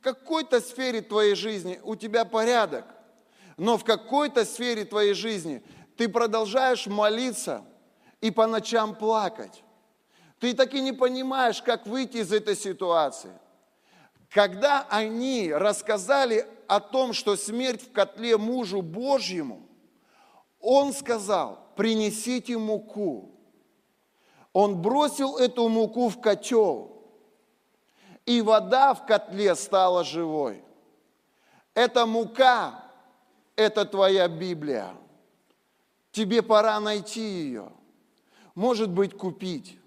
какой-то 0.06 0.62
сфере 0.62 1.02
твоей 1.02 1.34
жизни 1.34 1.80
у 1.84 1.96
тебя 1.96 2.26
порядок, 2.26 2.86
но 3.58 3.76
в 3.76 3.84
какой-то 3.84 4.46
сфере 4.46 4.86
твоей 4.86 5.16
жизни 5.16 5.64
ты 5.98 6.08
продолжаешь 6.08 6.86
молиться 6.86 7.66
и 8.26 8.32
по 8.32 8.48
ночам 8.48 8.96
плакать. 8.96 9.64
Ты 10.40 10.54
так 10.54 10.74
и 10.74 10.82
не 10.82 10.94
понимаешь, 10.94 11.62
как 11.62 11.86
выйти 11.86 12.18
из 12.18 12.34
этой 12.34 12.56
ситуации. 12.56 13.32
Когда 14.30 14.86
они 14.90 15.54
рассказали 15.54 16.48
о 16.68 16.80
том, 16.80 17.14
что 17.14 17.36
смерть 17.36 17.84
в 17.84 17.92
котле 17.92 18.38
мужу 18.38 18.82
Божьему, 18.82 19.68
он 20.60 20.94
сказал, 20.94 21.60
принесите 21.76 22.58
муку. 22.58 23.32
Он 24.54 24.82
бросил 24.82 25.38
эту 25.38 25.70
муку 25.70 26.10
в 26.10 26.20
котел– 26.20 26.92
и 28.26 28.42
вода 28.42 28.96
в 28.96 29.06
котле 29.06 29.54
стала 29.54 30.04
живой. 30.04 30.64
Это 31.76 32.08
мука, 32.08 32.84
это 33.56 33.86
твоя 33.86 34.28
Библия. 34.28 34.96
Тебе 36.12 36.42
пора 36.42 36.80
найти 36.80 37.22
ее. 37.22 37.72
Может 38.56 38.90
быть, 38.90 39.16
купить. 39.16 39.78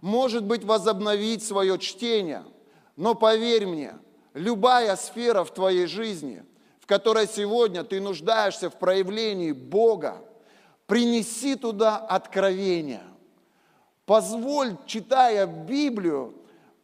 Может 0.00 0.44
быть, 0.44 0.64
возобновить 0.64 1.42
свое 1.42 1.78
чтение. 1.78 2.44
Но 2.96 3.14
поверь 3.14 3.66
мне, 3.66 3.94
любая 4.34 4.96
сфера 4.96 5.44
в 5.44 5.52
твоей 5.52 5.86
жизни, 5.86 6.44
в 6.80 6.86
которой 6.86 7.28
сегодня 7.28 7.84
ты 7.84 8.00
нуждаешься 8.00 8.70
в 8.70 8.78
проявлении 8.78 9.52
Бога, 9.52 10.24
принеси 10.86 11.54
туда 11.54 11.98
откровение. 11.98 13.02
Позволь, 14.06 14.76
читая 14.86 15.46
Библию, 15.46 16.34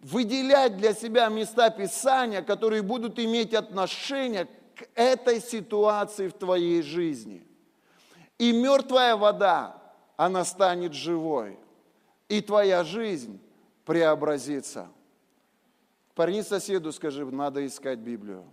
выделять 0.00 0.76
для 0.76 0.92
себя 0.92 1.28
места 1.28 1.70
Писания, 1.70 2.42
которые 2.42 2.82
будут 2.82 3.18
иметь 3.18 3.54
отношение 3.54 4.44
к 4.44 4.86
этой 4.94 5.40
ситуации 5.40 6.28
в 6.28 6.34
твоей 6.34 6.82
жизни. 6.82 7.46
И 8.36 8.52
мертвая 8.52 9.16
вода, 9.16 9.83
она 10.16 10.44
станет 10.44 10.92
живой. 10.92 11.58
И 12.28 12.40
твоя 12.40 12.84
жизнь 12.84 13.40
преобразится. 13.84 14.88
Парни 16.14 16.42
соседу 16.42 16.92
скажи, 16.92 17.24
надо 17.26 17.66
искать 17.66 17.98
Библию. 17.98 18.44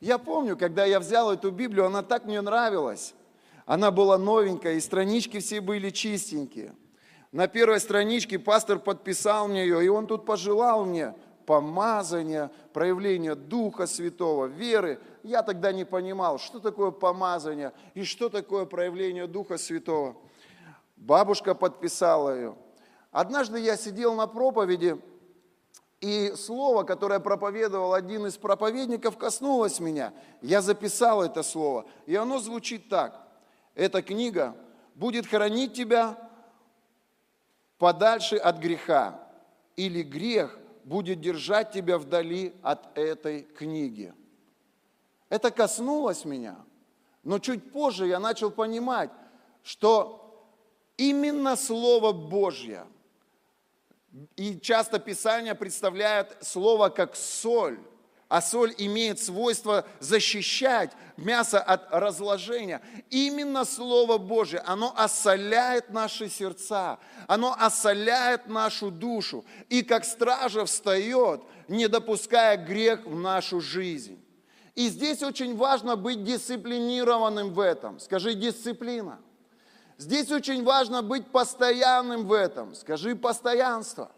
Я 0.00 0.18
помню, 0.18 0.56
когда 0.56 0.84
я 0.84 1.00
взял 1.00 1.32
эту 1.32 1.50
Библию, 1.50 1.86
она 1.86 2.02
так 2.02 2.24
мне 2.24 2.40
нравилась. 2.40 3.14
Она 3.66 3.90
была 3.90 4.16
новенькая, 4.16 4.74
и 4.74 4.80
странички 4.80 5.40
все 5.40 5.60
были 5.60 5.90
чистенькие. 5.90 6.74
На 7.32 7.48
первой 7.48 7.80
страничке 7.80 8.38
пастор 8.38 8.78
подписал 8.78 9.48
мне 9.48 9.62
ее, 9.62 9.84
и 9.84 9.88
он 9.88 10.06
тут 10.06 10.24
пожелал 10.24 10.86
мне 10.86 11.14
помазания, 11.48 12.50
проявления 12.74 13.34
Духа 13.34 13.86
Святого, 13.86 14.44
веры. 14.44 15.00
Я 15.22 15.42
тогда 15.42 15.72
не 15.72 15.86
понимал, 15.86 16.38
что 16.38 16.60
такое 16.60 16.90
помазание 16.90 17.72
и 17.94 18.04
что 18.04 18.28
такое 18.28 18.66
проявление 18.66 19.26
Духа 19.26 19.56
Святого. 19.56 20.14
Бабушка 20.96 21.54
подписала 21.54 22.36
ее. 22.36 22.54
Однажды 23.10 23.60
я 23.60 23.78
сидел 23.78 24.14
на 24.14 24.26
проповеди, 24.26 25.00
и 26.02 26.34
слово, 26.36 26.82
которое 26.82 27.18
проповедовал 27.18 27.94
один 27.94 28.26
из 28.26 28.36
проповедников, 28.36 29.16
коснулось 29.16 29.80
меня. 29.80 30.12
Я 30.42 30.60
записал 30.60 31.22
это 31.22 31.42
слово, 31.42 31.86
и 32.04 32.14
оно 32.14 32.40
звучит 32.40 32.90
так. 32.90 33.26
Эта 33.74 34.02
книга 34.02 34.54
будет 34.94 35.26
хранить 35.26 35.72
тебя 35.72 36.18
подальше 37.78 38.36
от 38.36 38.58
греха, 38.58 39.18
или 39.76 40.02
грех 40.02 40.58
будет 40.88 41.20
держать 41.20 41.72
тебя 41.72 41.98
вдали 41.98 42.54
от 42.62 42.96
этой 42.96 43.42
книги. 43.42 44.14
Это 45.28 45.50
коснулось 45.50 46.24
меня, 46.24 46.56
но 47.22 47.38
чуть 47.38 47.70
позже 47.72 48.06
я 48.06 48.18
начал 48.18 48.50
понимать, 48.50 49.10
что 49.62 50.48
именно 50.96 51.56
Слово 51.56 52.12
Божье– 52.12 52.86
и 54.36 54.58
часто 54.58 54.98
Писание 54.98 55.54
представляет 55.54 56.36
слово 56.40 56.88
как 56.88 57.14
соль, 57.14 57.78
а 58.28 58.42
соль 58.42 58.74
имеет 58.76 59.20
свойство 59.20 59.86
защищать 60.00 60.92
мясо 61.16 61.60
от 61.60 61.88
разложения. 61.90 62.82
Именно 63.08 63.64
Слово 63.64 64.18
Божье, 64.18 64.60
оно 64.60 64.92
осоляет 64.96 65.90
наши 65.90 66.28
сердца, 66.28 66.98
оно 67.26 67.56
осоляет 67.58 68.46
нашу 68.46 68.90
душу. 68.90 69.44
И 69.70 69.82
как 69.82 70.04
стража 70.04 70.64
встает, 70.66 71.42
не 71.68 71.88
допуская 71.88 72.56
грех 72.56 73.06
в 73.06 73.18
нашу 73.18 73.60
жизнь. 73.60 74.22
И 74.74 74.88
здесь 74.88 75.22
очень 75.22 75.56
важно 75.56 75.96
быть 75.96 76.22
дисциплинированным 76.22 77.52
в 77.52 77.60
этом. 77.60 77.98
Скажи 77.98 78.34
дисциплина. 78.34 79.18
Здесь 79.96 80.30
очень 80.30 80.62
важно 80.62 81.02
быть 81.02 81.26
постоянным 81.26 82.26
в 82.26 82.32
этом. 82.32 82.74
Скажи 82.74 83.16
постоянство. 83.16 84.12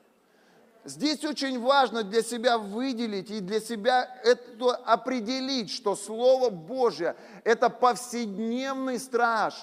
Здесь 0.84 1.25
очень 1.25 1.60
важно 1.60 2.02
для 2.02 2.22
себя 2.22 2.56
выделить 2.56 3.30
и 3.30 3.40
для 3.40 3.60
себя 3.60 4.08
это 4.25 4.75
определить, 4.76 5.70
что 5.70 5.94
Слово 5.94 6.49
Божье– 6.49 7.16
это 7.44 7.68
повседневный 7.68 8.99
страж 8.99 9.54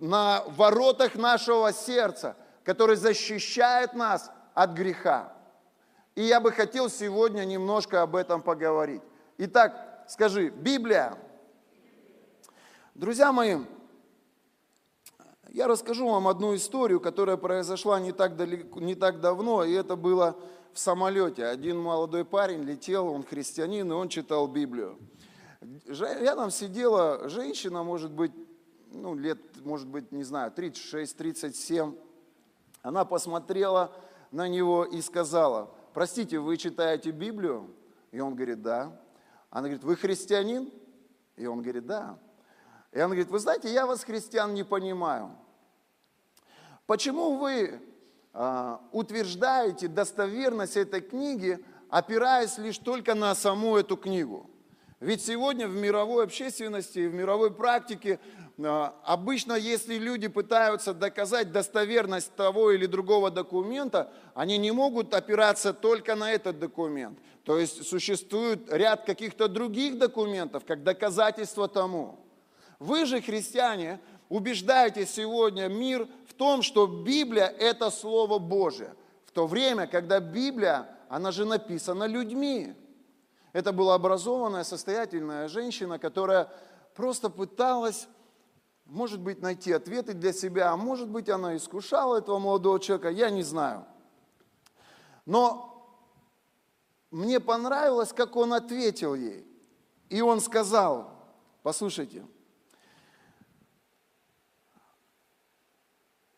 на 0.00 0.44
воротах 0.46 1.16
нашего 1.16 1.72
сердца, 1.72 2.36
который 2.62 2.94
защищает 2.96 3.94
нас 3.94 4.30
от 4.54 4.70
греха. 4.70 5.32
И 6.14 6.22
я 6.22 6.40
бы 6.40 6.52
хотел 6.52 6.88
сегодня 6.88 7.44
немножко 7.44 8.02
об 8.02 8.14
этом 8.14 8.40
поговорить. 8.40 9.02
Итак, 9.38 10.04
скажи, 10.08 10.48
Библия. 10.50 11.18
Друзья 12.94 13.32
мои, 13.32 13.58
я 15.50 15.68
расскажу 15.68 16.08
вам 16.08 16.28
одну 16.28 16.54
историю, 16.54 17.00
которая 17.00 17.36
произошла 17.36 18.00
не 18.00 18.12
так, 18.12 18.36
далеко, 18.36 18.80
не 18.80 18.94
так 18.94 19.20
давно, 19.20 19.64
и 19.64 19.72
это 19.72 19.96
было 19.96 20.36
в 20.72 20.78
самолете. 20.78 21.46
Один 21.46 21.78
молодой 21.78 22.24
парень 22.24 22.62
летел, 22.62 23.08
он 23.08 23.22
христианин, 23.22 23.90
и 23.90 23.94
он 23.94 24.08
читал 24.08 24.46
Библию. 24.46 24.98
Рядом 25.86 26.50
сидела 26.50 27.28
женщина, 27.28 27.82
может 27.82 28.12
быть, 28.12 28.32
ну, 28.92 29.14
лет, 29.14 29.38
может 29.64 29.88
быть, 29.88 30.12
не 30.12 30.22
знаю, 30.22 30.52
36-37. 30.54 31.98
Она 32.82 33.04
посмотрела 33.04 33.92
на 34.30 34.48
него 34.48 34.84
и 34.84 35.00
сказала, 35.00 35.74
простите, 35.94 36.38
вы 36.38 36.56
читаете 36.56 37.10
Библию? 37.10 37.70
И 38.12 38.20
он 38.20 38.34
говорит, 38.34 38.62
да. 38.62 39.00
Она 39.50 39.62
говорит, 39.68 39.84
вы 39.84 39.96
христианин? 39.96 40.70
И 41.36 41.46
он 41.46 41.62
говорит, 41.62 41.86
да. 41.86 42.18
И 42.96 42.98
она 42.98 43.08
говорит, 43.08 43.28
вы 43.28 43.38
знаете, 43.38 43.70
я 43.70 43.84
вас, 43.86 44.04
христиан, 44.04 44.54
не 44.54 44.64
понимаю. 44.64 45.30
Почему 46.86 47.36
вы 47.36 47.78
а, 48.32 48.80
утверждаете 48.90 49.86
достоверность 49.86 50.78
этой 50.78 51.02
книги, 51.02 51.62
опираясь 51.90 52.56
лишь 52.56 52.78
только 52.78 53.14
на 53.14 53.34
саму 53.34 53.76
эту 53.76 53.98
книгу? 53.98 54.48
Ведь 54.98 55.22
сегодня 55.22 55.68
в 55.68 55.76
мировой 55.76 56.24
общественности, 56.24 57.06
в 57.06 57.12
мировой 57.12 57.50
практике 57.52 58.18
а, 58.64 58.98
обычно, 59.04 59.52
если 59.52 59.98
люди 59.98 60.28
пытаются 60.28 60.94
доказать 60.94 61.52
достоверность 61.52 62.34
того 62.34 62.70
или 62.70 62.86
другого 62.86 63.30
документа, 63.30 64.10
они 64.32 64.56
не 64.56 64.70
могут 64.70 65.12
опираться 65.12 65.74
только 65.74 66.14
на 66.14 66.32
этот 66.32 66.58
документ. 66.58 67.18
То 67.44 67.58
есть 67.58 67.86
существует 67.86 68.72
ряд 68.72 69.04
каких-то 69.04 69.48
других 69.48 69.98
документов, 69.98 70.64
как 70.64 70.82
доказательство 70.82 71.68
тому. 71.68 72.25
Вы 72.78 73.06
же, 73.06 73.20
христиане, 73.20 74.00
убеждаете 74.28 75.06
сегодня 75.06 75.68
мир 75.68 76.08
в 76.28 76.34
том, 76.34 76.62
что 76.62 76.86
Библия– 76.86 77.46
это 77.58 77.90
Слово 77.90 78.38
Божие. 78.38 78.94
В 79.24 79.32
то 79.32 79.46
время, 79.46 79.86
когда 79.86 80.20
Библия, 80.20 80.88
она 81.08 81.32
же 81.32 81.44
написана 81.44 82.04
людьми. 82.04 82.74
Это 83.52 83.72
была 83.72 83.94
образованная, 83.94 84.64
состоятельная 84.64 85.48
женщина, 85.48 85.98
которая 85.98 86.52
просто 86.94 87.30
пыталась, 87.30 88.08
может 88.84 89.20
быть, 89.20 89.40
найти 89.40 89.72
ответы 89.72 90.12
для 90.12 90.32
себя, 90.32 90.72
а 90.72 90.76
может 90.76 91.08
быть, 91.08 91.28
она 91.28 91.56
искушала 91.56 92.18
этого 92.18 92.38
молодого 92.38 92.78
человека, 92.80 93.08
я 93.08 93.30
не 93.30 93.42
знаю. 93.42 93.86
Но 95.24 95.72
мне 97.10 97.40
понравилось, 97.40 98.12
как 98.12 98.36
он 98.36 98.52
ответил 98.52 99.14
ей. 99.14 99.46
И 100.08 100.20
он 100.20 100.40
сказал, 100.40 101.10
послушайте, 101.62 102.24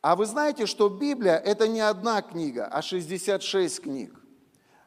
А 0.01 0.15
вы 0.15 0.27
знаете, 0.27 0.67
что 0.67 0.89
Библия– 0.89 1.37
это 1.45 1.67
не 1.67 1.81
одна 1.81 2.23
книга, 2.23 2.67
а 2.67 2.83
66 2.83 3.83
книг, 3.83 4.15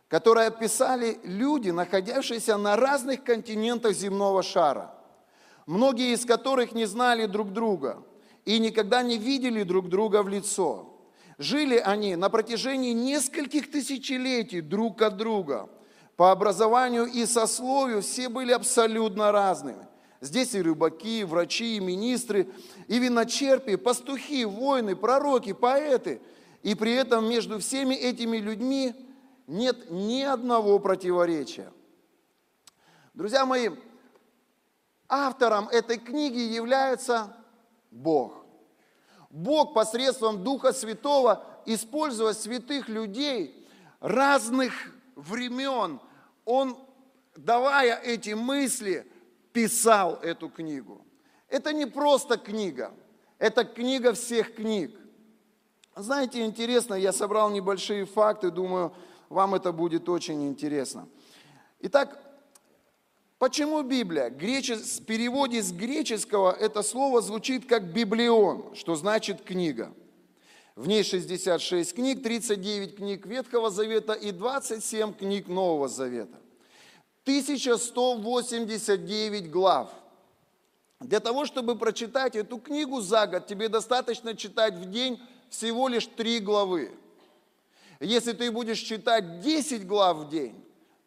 которые 0.08 0.52
писали 0.52 1.20
люди, 1.24 1.70
находящиеся 1.70 2.58
на 2.58 2.78
разных 2.78 3.24
континентах 3.24 3.94
земного 3.94 4.42
шара, 4.42 4.96
многие 5.66 6.14
из 6.14 6.26
которых 6.26 6.72
не 6.72 6.86
знали 6.86 7.26
друг 7.26 7.52
друга 7.52 8.04
и 8.46 8.58
никогда 8.58 9.04
не 9.04 9.18
видели 9.18 9.64
друг 9.64 9.90
друга 9.90 10.24
в 10.24 10.30
лицо. 10.30 10.88
Жили 11.38 11.78
они 11.78 12.16
на 12.16 12.30
протяжении 12.30 12.94
нескольких 12.94 13.70
тысячелетий 13.70 14.62
друг 14.62 15.02
от 15.02 15.18
друга. 15.18 15.70
По 16.16 16.32
образованию 16.32 17.06
и 17.06 17.26
сословию 17.26 18.02
все 18.02 18.30
были 18.30 18.52
абсолютно 18.52 19.32
разными. 19.32 19.88
Здесь 20.22 20.54
и 20.54 20.62
рыбаки, 20.62 21.22
и 21.22 21.24
врачи, 21.24 21.78
и 21.78 21.80
министры, 21.80 22.48
и 22.88 23.00
виночерпи, 23.00 23.76
пастухи, 23.76 24.46
воины, 24.46 24.96
пророки, 24.96 25.52
поэты. 25.52 26.22
И 26.62 26.76
при 26.76 26.94
этом 26.94 27.28
между 27.28 27.58
всеми 27.58 27.96
этими 27.96 28.38
людьми 28.38 28.96
нет 29.48 29.90
ни 29.90 30.22
одного 30.22 30.78
противоречия. 30.78 31.74
Друзья 33.16 33.48
мои, 33.48 33.72
автором 35.10 35.68
этой 35.70 35.98
книги 35.98 36.40
является 36.40 37.36
Бог. 37.90 38.46
Бог 39.32 39.74
посредством 39.74 40.44
Духа 40.44 40.72
Святого, 40.72 41.44
используя 41.66 42.34
святых 42.34 42.90
людей 42.90 43.68
разных 44.00 44.72
времен, 45.16 46.00
Он, 46.46 46.78
давая 47.36 47.96
эти 47.96 48.32
мысли, 48.32 49.11
писал 49.54 50.16
эту 50.22 50.50
книгу. 50.50 51.06
Это 51.48 51.74
не 51.74 51.86
просто 51.86 52.38
книга, 52.38 52.94
это 53.38 53.64
книга 53.64 54.14
всех 54.14 54.56
книг. 54.56 54.98
Знаете, 55.96 56.46
интересно, 56.46 56.94
я 56.94 57.12
собрал 57.12 57.50
небольшие 57.50 58.06
факты, 58.06 58.50
думаю, 58.50 58.94
вам 59.30 59.56
это 59.56 59.72
будет 59.72 60.08
очень 60.08 60.48
интересно. 60.48 61.08
Итак, 61.80 62.18
почему 63.40 63.82
Библия? 63.82 64.30
Гречес... 64.30 65.00
В 65.00 65.06
переводе 65.06 65.62
с 65.62 65.72
греческого 65.72 66.52
это 66.52 66.84
слово 66.84 67.22
звучит 67.22 67.66
как 67.66 67.92
библион, 67.92 68.74
что 68.76 68.96
значит 68.96 69.42
книга. 69.42 69.94
В 70.76 70.88
ней 70.88 71.04
66 71.04 71.94
книг, 71.94 72.24
39 72.24 72.96
книг 72.96 73.26
Ветхого 73.26 73.70
Завета 73.70 74.14
и 74.14 74.32
27 74.32 75.14
книг 75.14 75.48
Нового 75.48 75.90
Завета. 75.90 76.40
1189 77.24 79.50
глав. 79.50 79.90
Для 81.00 81.20
того, 81.20 81.46
чтобы 81.46 81.76
прочитать 81.76 82.36
эту 82.36 82.60
книгу 82.60 83.02
за 83.02 83.28
год, 83.28 83.48
тебе 83.48 83.70
достаточно 83.70 84.36
читать 84.36 84.76
в 84.76 84.90
день 84.90 85.20
всего 85.50 85.88
лишь 85.88 86.08
три 86.08 86.40
главы. 86.40 86.92
Если 88.00 88.34
ты 88.34 88.52
будешь 88.52 88.80
читать 88.80 89.42
10 89.42 89.88
глав 89.88 90.18
в 90.18 90.30
день, 90.30 90.56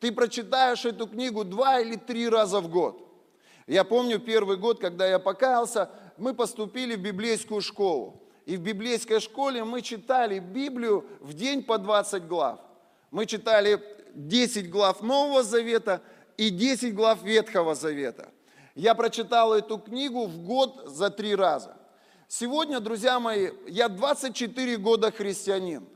ты 0.01 0.13
прочитаешь 0.13 0.85
эту 0.85 1.07
книгу 1.07 1.45
два 1.45 1.81
или 1.81 1.97
три 1.97 2.29
раза 2.29 2.61
в 2.61 2.69
год. 2.69 3.01
Я 3.67 3.85
помню 3.85 4.19
первый 4.19 4.57
год, 4.57 4.81
когда 4.81 5.09
я 5.09 5.19
покаялся, 5.19 5.91
мы 6.19 6.35
поступили 6.35 6.95
в 6.95 7.01
библейскую 7.01 7.61
школу. 7.61 8.21
И 8.47 8.57
в 8.57 8.61
библейской 8.61 9.21
школе 9.21 9.65
мы 9.65 9.81
читали 9.81 10.39
Библию 10.39 11.07
в 11.21 11.33
день 11.33 11.63
по 11.63 11.79
20 11.79 12.27
глав. 12.27 12.61
Мы 13.11 13.27
читали 13.27 13.81
10 14.15 14.71
глав 14.71 15.03
Нового 15.03 15.43
Завета 15.43 16.01
и 16.37 16.51
10 16.51 16.95
глав 16.95 17.23
Ветхого 17.23 17.75
Завета. 17.75 18.31
Я 18.75 18.95
прочитал 18.95 19.55
эту 19.55 19.79
книгу 19.79 20.27
в 20.27 20.39
год 20.39 20.83
за 20.87 21.11
три 21.11 21.35
раза. 21.35 21.77
Сегодня, 22.29 22.81
друзья 22.81 23.21
мои, 23.21 23.51
я 23.69 23.89
24 23.89 24.77
года 24.79 25.13
христианин. 25.13 25.87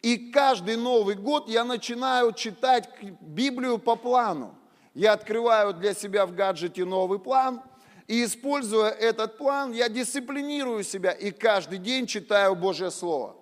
И 0.00 0.30
каждый 0.32 0.76
Новый 0.76 1.14
год 1.14 1.48
я 1.48 1.64
начинаю 1.64 2.32
читать 2.32 2.88
Библию 3.20 3.78
по 3.78 3.96
плану. 3.96 4.54
Я 4.94 5.12
открываю 5.12 5.74
для 5.74 5.94
себя 5.94 6.26
в 6.26 6.34
гаджете 6.34 6.84
новый 6.84 7.18
план, 7.18 7.62
и 8.08 8.24
используя 8.24 8.90
этот 8.90 9.38
план, 9.38 9.72
я 9.72 9.88
дисциплинирую 9.88 10.82
себя 10.82 11.12
и 11.12 11.30
каждый 11.30 11.78
день 11.78 12.06
читаю 12.06 12.54
Божье 12.54 12.90
Слово. 12.90 13.36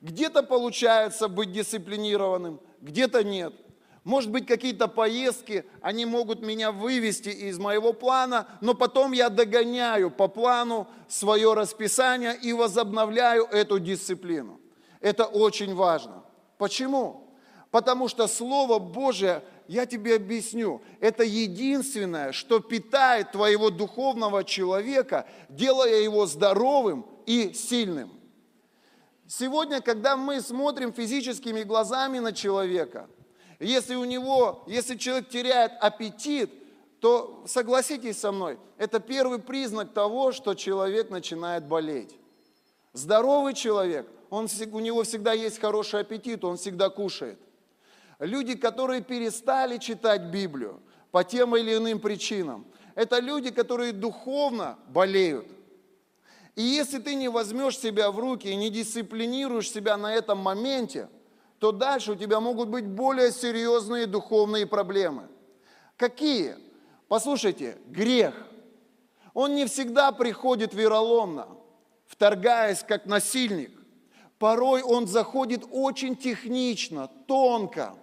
Где-то 0.00 0.42
получается 0.42 1.28
быть 1.28 1.52
дисциплинированным, 1.52 2.60
где-то 2.80 3.24
нет. 3.24 3.54
Может 4.04 4.30
быть, 4.30 4.46
какие-то 4.46 4.88
поездки, 4.88 5.64
они 5.82 6.06
могут 6.06 6.40
меня 6.40 6.72
вывести 6.72 7.28
из 7.28 7.58
моего 7.58 7.92
плана, 7.92 8.48
но 8.60 8.74
потом 8.74 9.12
я 9.12 9.28
догоняю 9.28 10.10
по 10.10 10.26
плану 10.26 10.88
свое 11.06 11.52
расписание 11.52 12.34
и 12.34 12.52
возобновляю 12.52 13.44
эту 13.44 13.78
дисциплину. 13.78 14.58
Это 15.00 15.26
очень 15.26 15.74
важно. 15.74 16.24
Почему? 16.56 17.28
Потому 17.70 18.08
что 18.08 18.26
Слово 18.26 18.78
Божие, 18.78 19.42
я 19.68 19.86
тебе 19.86 20.16
объясню, 20.16 20.82
это 20.98 21.22
единственное, 21.22 22.32
что 22.32 22.58
питает 22.58 23.32
твоего 23.32 23.70
духовного 23.70 24.44
человека, 24.44 25.28
делая 25.48 26.00
его 26.00 26.26
здоровым 26.26 27.06
и 27.26 27.52
сильным. 27.52 28.19
Сегодня, 29.32 29.80
когда 29.80 30.16
мы 30.16 30.40
смотрим 30.40 30.92
физическими 30.92 31.62
глазами 31.62 32.18
на 32.18 32.32
человека, 32.32 33.08
если 33.60 33.94
у 33.94 34.04
него, 34.04 34.64
если 34.66 34.96
человек 34.96 35.28
теряет 35.28 35.70
аппетит, 35.80 36.50
то 36.98 37.44
согласитесь 37.46 38.18
со 38.18 38.32
мной, 38.32 38.58
это 38.76 38.98
первый 38.98 39.38
признак 39.38 39.92
того, 39.92 40.32
что 40.32 40.54
человек 40.54 41.10
начинает 41.10 41.64
болеть. 41.64 42.18
Здоровый 42.92 43.54
человек, 43.54 44.08
он, 44.30 44.48
у 44.72 44.80
него 44.80 45.04
всегда 45.04 45.32
есть 45.32 45.60
хороший 45.60 46.00
аппетит, 46.00 46.42
он 46.42 46.56
всегда 46.56 46.90
кушает. 46.90 47.38
Люди, 48.18 48.56
которые 48.56 49.00
перестали 49.00 49.78
читать 49.78 50.22
Библию 50.22 50.80
по 51.12 51.22
тем 51.22 51.56
или 51.56 51.76
иным 51.76 52.00
причинам, 52.00 52.66
это 52.96 53.20
люди, 53.20 53.52
которые 53.52 53.92
духовно 53.92 54.76
болеют– 54.88 55.46
и 56.60 56.62
если 56.62 56.98
ты 56.98 57.14
не 57.14 57.28
возьмешь 57.28 57.78
себя 57.78 58.10
в 58.10 58.18
руки 58.18 58.46
и 58.46 58.54
не 58.54 58.68
дисциплинируешь 58.68 59.70
себя 59.70 59.96
на 59.96 60.12
этом 60.14 60.36
моменте, 60.36 61.08
то 61.58 61.72
дальше 61.72 62.12
у 62.12 62.16
тебя 62.16 62.38
могут 62.38 62.68
быть 62.68 62.86
более 62.86 63.32
серьезные 63.32 64.06
духовные 64.06 64.66
проблемы. 64.66 65.28
Какие? 65.96 66.56
Послушайте, 67.08 67.78
грех. 67.86 68.34
Он 69.32 69.54
не 69.54 69.64
всегда 69.64 70.12
приходит 70.12 70.74
вероломно, 70.74 71.48
вторгаясь 72.06 72.84
как 72.86 73.06
насильник. 73.06 73.72
Порой 74.38 74.82
он 74.82 75.06
заходит 75.06 75.64
очень 75.70 76.14
технично, 76.14 77.08
тонко, 77.26 77.94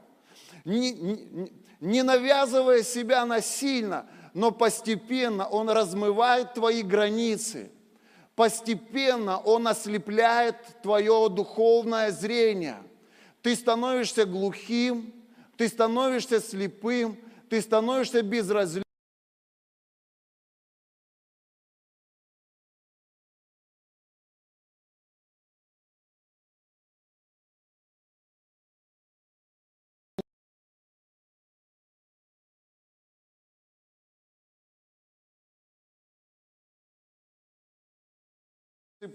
не, 0.65 0.93
не, 0.93 1.53
не 1.79 2.01
навязывая 2.01 2.81
себя 2.81 3.23
насильно, 3.27 4.07
но 4.33 4.49
постепенно 4.49 5.47
он 5.47 5.69
размывает 5.69 6.55
твои 6.55 6.81
границы– 6.81 7.71
постепенно 8.37 9.39
он 9.39 9.67
ослепляет 9.67 10.57
твое 10.83 11.27
духовное 11.27 12.11
зрение. 12.11 12.77
Ты 13.41 13.55
становишься 13.55 14.25
глухим, 14.25 15.11
ты 15.57 15.67
становишься 15.67 16.39
слепым, 16.39 17.17
ты 17.49 17.59
становишься 17.59 18.21
безразличным. 18.21 18.86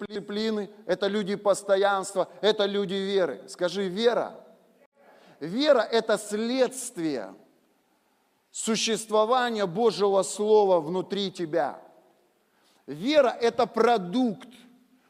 Дисциплины, 0.00 0.70
это 0.86 1.06
люди 1.06 1.34
постоянства, 1.36 2.28
это 2.40 2.66
люди 2.66 2.94
веры. 2.94 3.42
Скажи, 3.48 3.88
вера. 3.88 4.38
Вера– 5.40 5.80
это 5.90 6.18
следствие 6.18 7.34
существования 8.50 9.66
Божьего 9.66 10.22
Слова 10.22 10.80
внутри 10.80 11.32
тебя. 11.32 11.80
Вера– 12.86 13.36
это 13.40 13.66
продукт 13.66 14.48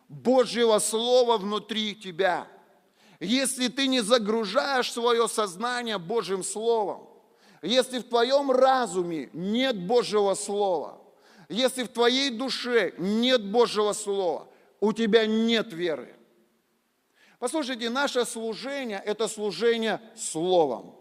Божьего 0.09 0.79
Слова 0.79 1.37
внутри 1.38 1.95
тебя. 1.95 2.47
Если 3.21 3.68
ты 3.68 3.87
не 3.87 4.01
загружаешь 4.01 4.92
свое 4.92 5.29
сознание 5.29 5.99
Божьим 5.99 6.42
Словом, 6.42 7.09
если 7.62 7.99
в 7.99 8.09
твоем 8.09 8.51
разуме 8.51 9.31
нет 9.33 9.87
Божьего 9.87 10.35
Слова, 10.35 11.01
если 11.49 11.85
в 11.85 11.88
твоей 11.88 12.31
душе 12.31 12.95
нет 12.99 13.45
Божьего 13.45 13.92
Слова, 13.92 14.49
у 14.83 14.92
тебя 14.92 15.27
нет 15.27 15.73
веры. 15.73 16.12
Послушайте, 17.38 17.88
наше 17.88 18.25
служение– 18.25 19.01
это 19.07 19.29
служение 19.29 20.01
Словом. 20.16 20.97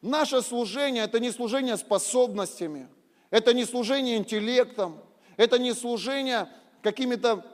Наше 0.00 0.42
служение– 0.42 1.02
это 1.04 1.18
не 1.18 1.32
служение 1.32 1.76
способностями, 1.76 2.88
это 3.30 3.52
не 3.52 3.64
служение 3.64 4.16
интеллектом, 4.16 5.02
это 5.36 5.58
не 5.58 5.74
служение 5.74 6.48
какими-то 6.80 7.44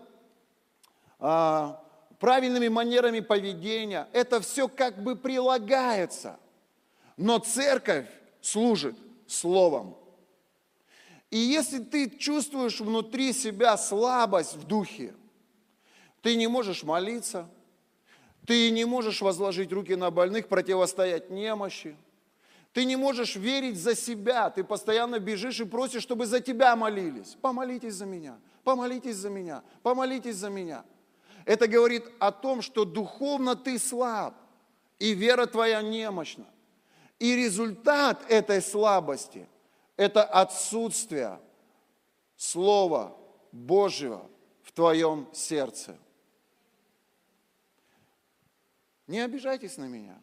а, 1.18 1.82
правильными 2.20 2.68
манерами 2.68 3.20
поведения. 3.20 4.06
Это 4.12 4.42
все 4.42 4.68
как 4.68 5.02
бы 5.02 5.16
прилагается. 5.16 6.38
Но 7.16 7.38
церковь 7.38 8.08
служит 8.42 8.96
Словом. 9.26 9.96
И 11.34 11.38
если 11.38 11.80
ты 11.80 12.08
чувствуешь 12.08 12.78
внутри 12.78 13.32
себя 13.32 13.76
слабость 13.76 14.54
в 14.54 14.68
духе, 14.68 15.16
ты 16.22 16.36
не 16.36 16.46
можешь 16.46 16.84
молиться, 16.84 17.50
ты 18.46 18.70
не 18.70 18.84
можешь 18.84 19.20
возложить 19.20 19.72
руки 19.72 19.96
на 19.96 20.12
больных, 20.12 20.46
противостоять 20.46 21.30
немощи, 21.30 21.96
ты 22.72 22.84
не 22.84 22.94
можешь 22.94 23.34
верить 23.34 23.76
за 23.76 23.96
себя, 23.96 24.48
ты 24.48 24.62
постоянно 24.62 25.18
бежишь 25.18 25.58
и 25.58 25.64
просишь, 25.64 26.04
чтобы 26.04 26.26
за 26.26 26.38
тебя 26.38 26.76
молились. 26.76 27.36
Помолитесь 27.42 27.94
за 27.94 28.06
меня, 28.06 28.38
помолитесь 28.62 29.16
за 29.16 29.28
меня, 29.28 29.64
помолитесь 29.82 30.36
за 30.36 30.50
меня. 30.50 30.84
Это 31.46 31.66
говорит 31.66 32.04
о 32.20 32.30
том, 32.30 32.62
что 32.62 32.84
духовно 32.84 33.56
ты 33.56 33.80
слаб, 33.80 34.36
и 35.00 35.14
вера 35.14 35.46
твоя 35.46 35.82
немощна. 35.82 36.46
И 37.18 37.34
результат 37.34 38.24
этой 38.30 38.62
слабости– 38.62 39.48
это 39.96 40.24
отсутствие 40.24 41.40
Слова 42.36 43.16
Божьего 43.52 44.28
в 44.62 44.72
твоем 44.72 45.28
сердце. 45.32 45.98
Не 49.06 49.20
обижайтесь 49.20 49.76
на 49.76 49.84
меня. 49.84 50.20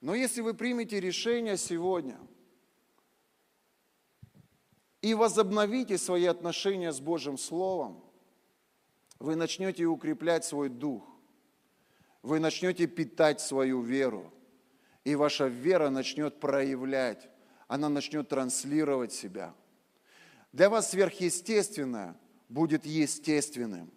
Но 0.00 0.14
если 0.14 0.40
вы 0.40 0.54
примете 0.54 1.00
решение 1.00 1.56
сегодня 1.56 2.18
и 5.00 5.14
возобновите 5.14 5.98
свои 5.98 6.26
отношения 6.26 6.92
с 6.92 7.00
Божьим 7.00 7.38
Словом, 7.38 8.02
вы 9.18 9.36
начнете 9.36 9.84
укреплять 9.84 10.44
свой 10.44 10.68
дух, 10.68 11.04
вы 12.22 12.40
начнете 12.40 12.86
питать 12.86 13.40
свою 13.40 13.82
веру, 13.82 14.32
и 15.04 15.14
ваша 15.14 15.46
вера 15.46 15.90
начнет 15.90 16.40
проявлять 16.40 17.30
она 17.68 17.88
начнет 17.88 18.28
транслировать 18.28 19.12
себя. 19.12 19.54
Для 20.52 20.70
вас 20.70 20.90
сверхъестественное 20.90 22.16
будет 22.48 22.86
естественным. 22.86 23.90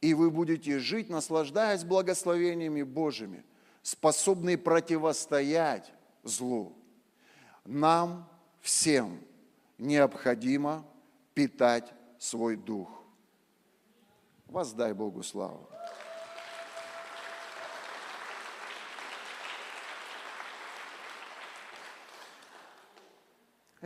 И 0.00 0.14
вы 0.14 0.30
будете 0.30 0.78
жить, 0.78 1.08
наслаждаясь 1.08 1.82
благословениями 1.82 2.82
Божьими, 2.82 3.44
способные 3.82 4.56
противостоять 4.56 5.92
злу. 6.22 6.76
Нам 7.64 8.28
всем 8.60 9.20
необходимо 9.76 10.86
питать 11.34 11.92
свой 12.18 12.56
дух. 12.56 12.88
Воздай 14.46 14.92
Богу 14.92 15.22
славу. 15.22 15.68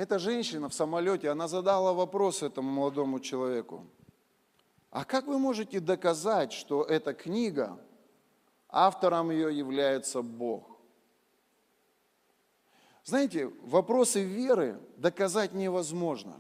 Эта 0.03 0.19
женщина 0.19 0.69
в 0.69 0.75
самолете, 0.75 1.31
она 1.31 1.47
задала 1.47 1.93
вопрос 1.93 2.43
этому 2.43 2.69
молодому 2.69 3.21
человеку. 3.21 3.87
А 4.91 5.05
как 5.05 5.29
вы 5.29 5.39
можете 5.39 5.79
доказать, 5.79 6.53
что 6.53 6.83
эта 6.83 7.15
книга, 7.15 7.79
автором 8.69 9.31
ее 9.31 9.57
является 9.57 10.21
Бог? 10.23 10.77
Знаете, 13.05 13.47
вопросы 13.63 14.25
веры 14.25 14.81
доказать 14.97 15.53
невозможно. 15.53 16.35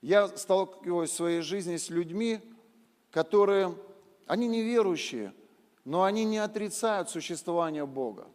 Я 0.00 0.28
сталкиваюсь 0.28 1.10
в 1.10 1.16
своей 1.16 1.42
жизни 1.42 1.76
с 1.76 1.90
людьми, 1.90 2.40
которые, 3.10 3.76
они 4.26 4.48
неверующие, 4.48 5.34
но 5.84 6.04
они 6.04 6.24
не 6.24 6.38
отрицают 6.38 7.10
существование 7.10 7.84
Бога. 7.84 8.26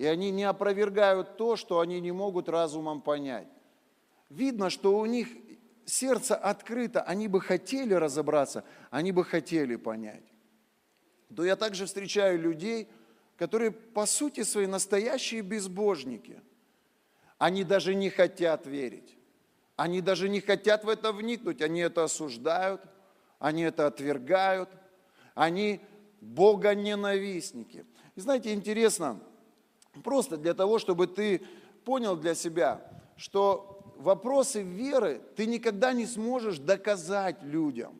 И 0.00 0.06
они 0.06 0.30
не 0.30 0.44
опровергают 0.44 1.36
то, 1.36 1.56
что 1.56 1.80
они 1.80 2.00
не 2.00 2.10
могут 2.10 2.48
разумом 2.48 3.02
понять. 3.02 3.48
Видно, 4.30 4.70
что 4.70 4.98
у 4.98 5.04
них 5.04 5.28
сердце 5.84 6.36
открыто, 6.36 7.02
они 7.02 7.28
бы 7.28 7.38
хотели 7.42 7.92
разобраться, 7.92 8.64
они 8.90 9.12
бы 9.12 9.24
хотели 9.26 9.76
понять. 9.76 10.24
То 11.36 11.44
я 11.44 11.54
также 11.54 11.84
встречаю 11.84 12.40
людей, 12.40 12.88
которые 13.36 13.72
по 13.72 14.06
сути 14.06 14.42
свои 14.42 14.66
настоящие 14.66 15.42
безбожники. 15.42 16.40
Они 17.36 17.62
даже 17.62 17.94
не 17.94 18.08
хотят 18.08 18.64
верить. 18.64 19.18
Они 19.76 20.00
даже 20.00 20.30
не 20.30 20.40
хотят 20.40 20.82
в 20.82 20.88
это 20.88 21.12
вникнуть. 21.12 21.60
Они 21.60 21.80
это 21.80 22.04
осуждают, 22.04 22.80
они 23.38 23.64
это 23.64 23.86
отвергают. 23.86 24.70
Они 25.34 25.82
богоненавистники. 26.22 27.84
И 28.16 28.20
знаете, 28.22 28.54
интересно, 28.54 29.20
просто 30.04 30.36
для 30.36 30.54
того, 30.54 30.78
чтобы 30.78 31.06
ты 31.06 31.42
понял 31.84 32.16
для 32.16 32.34
себя, 32.34 32.80
что 33.16 33.94
вопросы 33.96 34.62
веры 34.62 35.20
ты 35.36 35.46
никогда 35.46 35.92
не 35.92 36.06
сможешь 36.06 36.58
доказать 36.58 37.42
людям. 37.42 37.98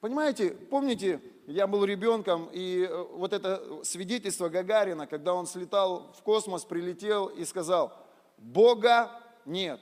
Понимаете, 0.00 0.50
помните, 0.50 1.20
я 1.46 1.66
был 1.66 1.84
ребенком, 1.84 2.48
и 2.52 2.86
э, 2.88 3.02
вот 3.14 3.32
это 3.32 3.80
свидетельство 3.84 4.48
Гагарина, 4.48 5.06
когда 5.06 5.34
он 5.34 5.46
слетал 5.46 6.12
в 6.18 6.22
космос, 6.22 6.64
прилетел 6.64 7.28
и 7.28 7.44
сказал, 7.44 7.92
Бога 8.36 9.10
нет. 9.46 9.80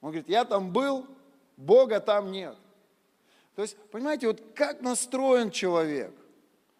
Он 0.00 0.10
говорит, 0.10 0.28
я 0.28 0.44
там 0.44 0.72
был, 0.72 1.06
Бога 1.56 2.00
там 2.00 2.30
нет. 2.30 2.56
То 3.54 3.62
есть, 3.62 3.76
понимаете, 3.90 4.26
вот 4.28 4.42
как 4.54 4.80
настроен 4.80 5.50
человек, 5.50 6.12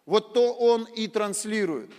вот 0.05 0.33
то 0.33 0.53
он 0.53 0.85
и 0.85 1.07
транслирует. 1.07 1.89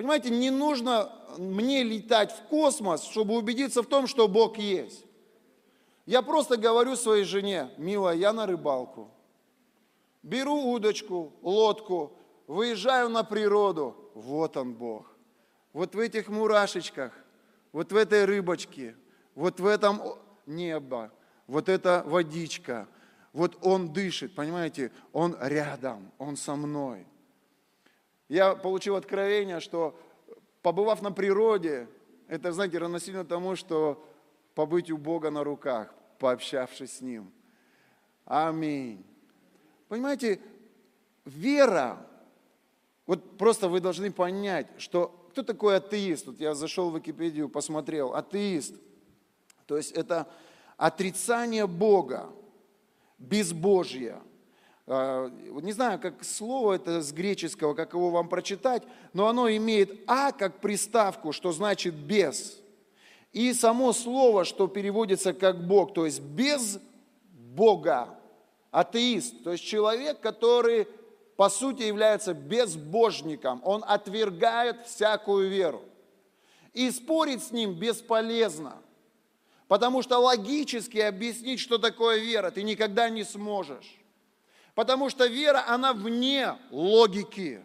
Понимаете, 0.00 0.30
не 0.30 0.48
нужно 0.48 1.12
мне 1.36 1.82
летать 1.82 2.32
в 2.32 2.48
космос, 2.48 3.02
чтобы 3.02 3.36
убедиться 3.36 3.82
в 3.82 3.86
том, 3.86 4.06
что 4.06 4.28
Бог 4.28 4.56
есть. 4.56 5.04
Я 6.06 6.22
просто 6.22 6.56
говорю 6.56 6.96
своей 6.96 7.24
жене, 7.24 7.70
милая, 7.76 8.16
я 8.16 8.32
на 8.32 8.46
рыбалку. 8.46 9.10
Беру 10.22 10.72
удочку, 10.72 11.34
лодку, 11.42 12.16
выезжаю 12.46 13.10
на 13.10 13.24
природу. 13.24 13.94
Вот 14.14 14.56
он 14.56 14.72
Бог. 14.72 15.04
Вот 15.74 15.94
в 15.94 15.98
этих 15.98 16.28
мурашечках, 16.30 17.12
вот 17.70 17.92
в 17.92 17.96
этой 17.96 18.24
рыбочке, 18.24 18.96
вот 19.34 19.60
в 19.60 19.66
этом 19.66 20.00
небо, 20.46 21.12
вот 21.46 21.68
эта 21.68 22.04
водичка, 22.06 22.88
вот 23.34 23.58
он 23.60 23.92
дышит, 23.92 24.34
понимаете, 24.34 24.92
он 25.12 25.36
рядом, 25.38 26.10
он 26.16 26.38
со 26.38 26.56
мной. 26.56 27.06
Я 28.30 28.54
получил 28.54 28.94
откровение, 28.94 29.58
что 29.58 29.98
побывав 30.62 31.02
на 31.02 31.10
природе, 31.10 31.88
это, 32.28 32.52
знаете, 32.52 32.78
равносильно 32.78 33.24
тому, 33.24 33.56
что 33.56 34.06
побыть 34.54 34.88
у 34.88 34.96
Бога 34.96 35.30
на 35.30 35.42
руках, 35.42 35.92
пообщавшись 36.20 36.98
с 36.98 37.00
Ним. 37.00 37.32
Аминь. 38.24 39.04
Понимаете, 39.88 40.40
вера, 41.24 42.06
вот 43.04 43.36
просто 43.36 43.68
вы 43.68 43.80
должны 43.80 44.12
понять, 44.12 44.68
что 44.78 45.08
кто 45.30 45.42
такой 45.42 45.78
атеист? 45.78 46.28
Вот 46.28 46.38
я 46.38 46.54
зашел 46.54 46.88
в 46.88 46.96
Википедию, 46.96 47.48
посмотрел. 47.48 48.14
Атеист. 48.14 48.76
То 49.66 49.76
есть 49.76 49.90
это 49.90 50.28
отрицание 50.76 51.66
Бога, 51.66 52.30
безбожье. 53.18 54.20
А, 54.86 55.28
не 55.62 55.72
знаю, 55.72 55.98
как 56.00 56.24
слово 56.24 56.74
это 56.74 57.02
с 57.02 57.12
греческого, 57.12 57.74
как 57.74 57.92
его 57.94 58.10
вам 58.10 58.28
прочитать, 58.28 58.82
но 59.12 59.28
оно 59.28 59.48
имеет 59.50 60.00
«а» 60.06 60.32
как 60.32 60.60
приставку, 60.60 61.32
что 61.32 61.52
значит 61.52 61.94
«без». 61.94 62.58
И 63.32 63.52
само 63.52 63.92
слово, 63.92 64.44
что 64.44 64.66
переводится 64.66 65.32
как 65.32 65.64
Бог, 65.66 65.94
то 65.94 66.04
есть 66.04 66.20
без 66.20 66.80
Бога 67.32 68.18
атеист, 68.72 69.44
то 69.44 69.52
есть 69.52 69.64
человек, 69.64 70.20
который 70.20 70.88
по 71.36 71.48
сути 71.48 71.82
является 71.82 72.34
безбожником, 72.34 73.62
он 73.64 73.84
отвергает 73.86 74.86
всякую 74.86 75.48
веру. 75.48 75.82
И 76.72 76.90
спорить 76.90 77.42
с 77.42 77.50
ним 77.50 77.74
бесполезно, 77.74 78.74
потому 79.66 80.02
что 80.02 80.18
логически 80.18 80.98
объяснить, 80.98 81.60
что 81.60 81.78
такое 81.78 82.18
вера, 82.18 82.50
ты 82.50 82.62
никогда 82.62 83.08
не 83.08 83.24
сможешь. 83.24 83.99
Потому 84.80 85.10
что 85.10 85.26
вера, 85.26 85.62
она 85.68 85.92
вне 85.92 86.56
логики. 86.70 87.62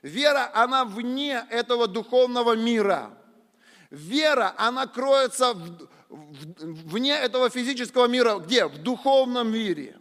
Вера, 0.00 0.48
она 0.54 0.84
вне 0.84 1.44
этого 1.50 1.88
духовного 1.88 2.54
мира. 2.54 3.10
Вера, 3.90 4.54
она 4.56 4.86
кроется 4.86 5.54
в, 5.54 5.88
в, 6.08 6.88
вне 6.88 7.14
этого 7.14 7.50
физического 7.50 8.06
мира. 8.06 8.36
Где? 8.38 8.66
В 8.66 8.78
духовном 8.78 9.50
мире. 9.50 9.98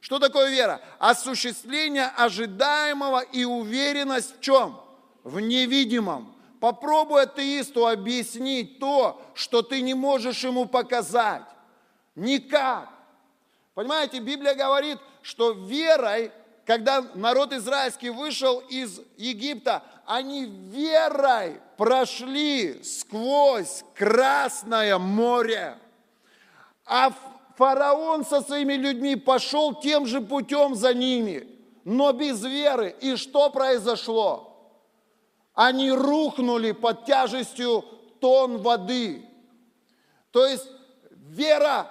Что 0.00 0.20
такое 0.20 0.50
вера? 0.50 0.80
Осуществление 1.00 2.12
ожидаемого 2.16 3.18
и 3.18 3.44
уверенность 3.44 4.36
в 4.38 4.40
чем? 4.40 4.80
В 5.24 5.40
невидимом. 5.40 6.32
Попробуй 6.60 7.22
атеисту 7.22 7.88
объяснить 7.88 8.78
то, 8.78 9.20
что 9.34 9.62
ты 9.62 9.80
не 9.80 9.94
можешь 9.94 10.44
ему 10.44 10.66
показать. 10.66 11.42
Никак. 12.14 12.88
Понимаете, 13.74 14.20
Библия 14.20 14.54
говорит, 14.54 14.98
что 15.22 15.52
верой, 15.52 16.32
когда 16.66 17.04
народ 17.14 17.52
израильский 17.52 18.10
вышел 18.10 18.60
из 18.68 19.00
Египта, 19.16 19.82
они 20.06 20.44
верой 20.44 21.60
прошли 21.76 22.82
сквозь 22.82 23.84
Красное 23.94 24.98
море. 24.98 25.78
А 26.84 27.12
Фараон 27.56 28.24
со 28.24 28.40
своими 28.42 28.74
людьми 28.74 29.16
пошел 29.16 29.74
тем 29.74 30.06
же 30.06 30.20
путем 30.20 30.74
за 30.74 30.94
ними, 30.94 31.48
но 31.84 32.12
без 32.12 32.42
веры. 32.42 32.94
И 33.00 33.16
что 33.16 33.50
произошло? 33.50 34.48
Они 35.54 35.90
рухнули 35.90 36.72
под 36.72 37.04
тяжестью 37.04 37.84
тон 38.20 38.58
воды. 38.58 39.28
То 40.30 40.46
есть 40.46 40.66
вера 41.10 41.90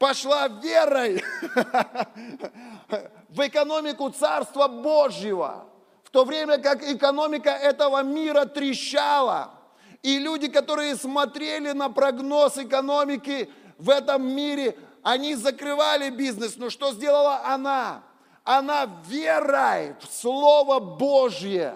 пошла 0.00 0.48
верой 0.48 1.22
в 3.28 3.46
экономику 3.46 4.08
Царства 4.08 4.66
Божьего, 4.66 5.66
в 6.04 6.10
то 6.10 6.24
время 6.24 6.56
как 6.56 6.82
экономика 6.82 7.50
этого 7.50 8.02
мира 8.02 8.46
трещала. 8.46 9.50
И 10.02 10.18
люди, 10.18 10.48
которые 10.48 10.96
смотрели 10.96 11.72
на 11.72 11.90
прогноз 11.90 12.56
экономики 12.56 13.50
в 13.76 13.90
этом 13.90 14.26
мире, 14.26 14.74
они 15.02 15.34
закрывали 15.34 16.08
бизнес, 16.08 16.56
но 16.56 16.70
что 16.70 16.92
сделала 16.92 17.42
она? 17.44 18.02
Она 18.42 18.88
верой 19.06 19.96
в 20.00 20.06
Слово 20.10 20.78
Божье 20.78 21.74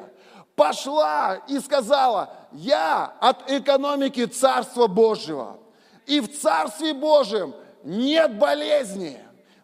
пошла 0.56 1.42
и 1.46 1.58
сказала, 1.60 2.30
я 2.52 3.12
от 3.20 3.50
экономики 3.50 4.24
Царства 4.24 4.86
Божьего. 4.86 5.58
И 6.06 6.20
в 6.20 6.40
Царстве 6.40 6.94
Божьем 6.94 7.54
нет 7.84 8.38
болезни. 8.38 9.20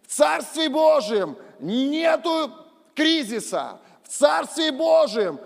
В 0.07 0.13
Царстве 0.13 0.69
Божьем 0.69 1.37
нету 1.59 2.53
кризиса. 2.95 3.81
В 4.03 4.09
Царстве 4.09 4.73
Божьем 4.73 5.41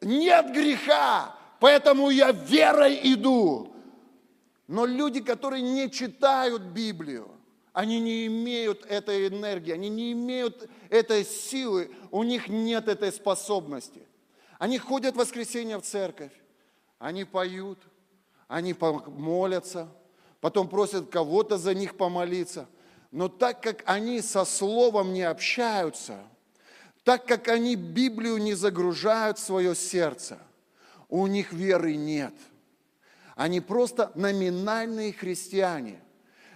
нет 0.00 0.52
греха. 0.52 1.34
Поэтому 1.58 2.10
я 2.10 2.32
верой 2.32 3.00
иду. 3.02 3.72
Но 4.68 4.84
люди, 4.84 5.20
которые 5.20 5.62
не 5.62 5.90
читают 5.90 6.62
Библию, 6.62 7.30
они 7.72 8.00
не 8.00 8.26
имеют 8.26 8.84
этой 8.86 9.28
энергии, 9.28 9.72
они 9.72 9.88
не 9.88 10.12
имеют 10.12 10.68
этой 10.90 11.24
силы, 11.24 11.90
у 12.10 12.22
них 12.22 12.48
нет 12.48 12.88
этой 12.88 13.12
способности. 13.12 14.02
Они 14.58 14.78
ходят 14.78 15.14
в 15.14 15.18
воскресенье 15.18 15.78
в 15.78 15.82
церковь, 15.82 16.32
они 16.98 17.24
поют, 17.24 17.78
они 18.48 18.74
молятся, 19.06 19.88
потом 20.40 20.68
просят 20.68 21.10
кого-то 21.10 21.58
за 21.58 21.74
них 21.74 21.96
помолиться. 21.96 22.66
Но 23.10 23.28
так 23.28 23.62
как 23.62 23.82
они 23.86 24.20
со 24.20 24.44
Словом 24.44 25.12
не 25.12 25.22
общаются, 25.22 26.18
так 27.04 27.26
как 27.26 27.48
они 27.48 27.76
Библию 27.76 28.38
не 28.38 28.54
загружают 28.54 29.38
в 29.38 29.44
свое 29.44 29.74
сердце, 29.74 30.38
у 31.08 31.26
них 31.26 31.52
веры 31.52 31.96
нет– 31.96 32.34
Они 33.36 33.60
просто 33.60 34.10
номинальные 34.14 35.12
христиане, 35.12 36.00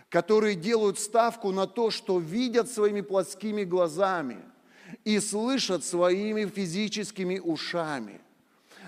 которые 0.09 0.57
делают 0.57 0.99
ставку 0.99 1.53
на 1.53 1.67
то, 1.67 1.91
что 1.91 2.19
видят 2.19 2.71
своими 2.71 3.03
плотскими 3.03 3.65
глазами 3.65 4.39
и 5.05 5.21
слышат 5.21 5.85
своими 5.85 6.47
физическими 6.47 7.39
ушами. 7.39 8.23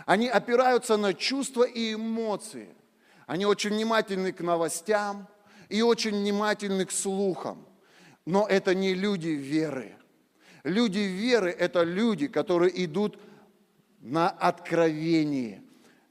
Они 0.06 0.26
опираются 0.26 0.96
на 0.96 1.12
чувства 1.12 1.64
и 1.64 1.92
эмоции. 1.92 2.68
Они 3.26 3.46
очень 3.46 3.70
внимательны 3.70 4.32
к 4.32 4.40
новостям 4.40 5.28
и 5.68 5.82
очень 5.82 6.12
внимательны 6.12 6.84
к 6.84 6.90
слухам. 6.90 7.66
Но 8.24 8.46
это 8.46 8.74
не 8.74 8.94
люди 8.94 9.28
веры. 9.28 9.96
Люди 10.64 10.98
веры– 10.98 11.50
это 11.58 11.82
люди, 11.82 12.28
которые 12.28 12.84
идут 12.84 13.18
на 14.00 14.28
откровение, 14.28 15.62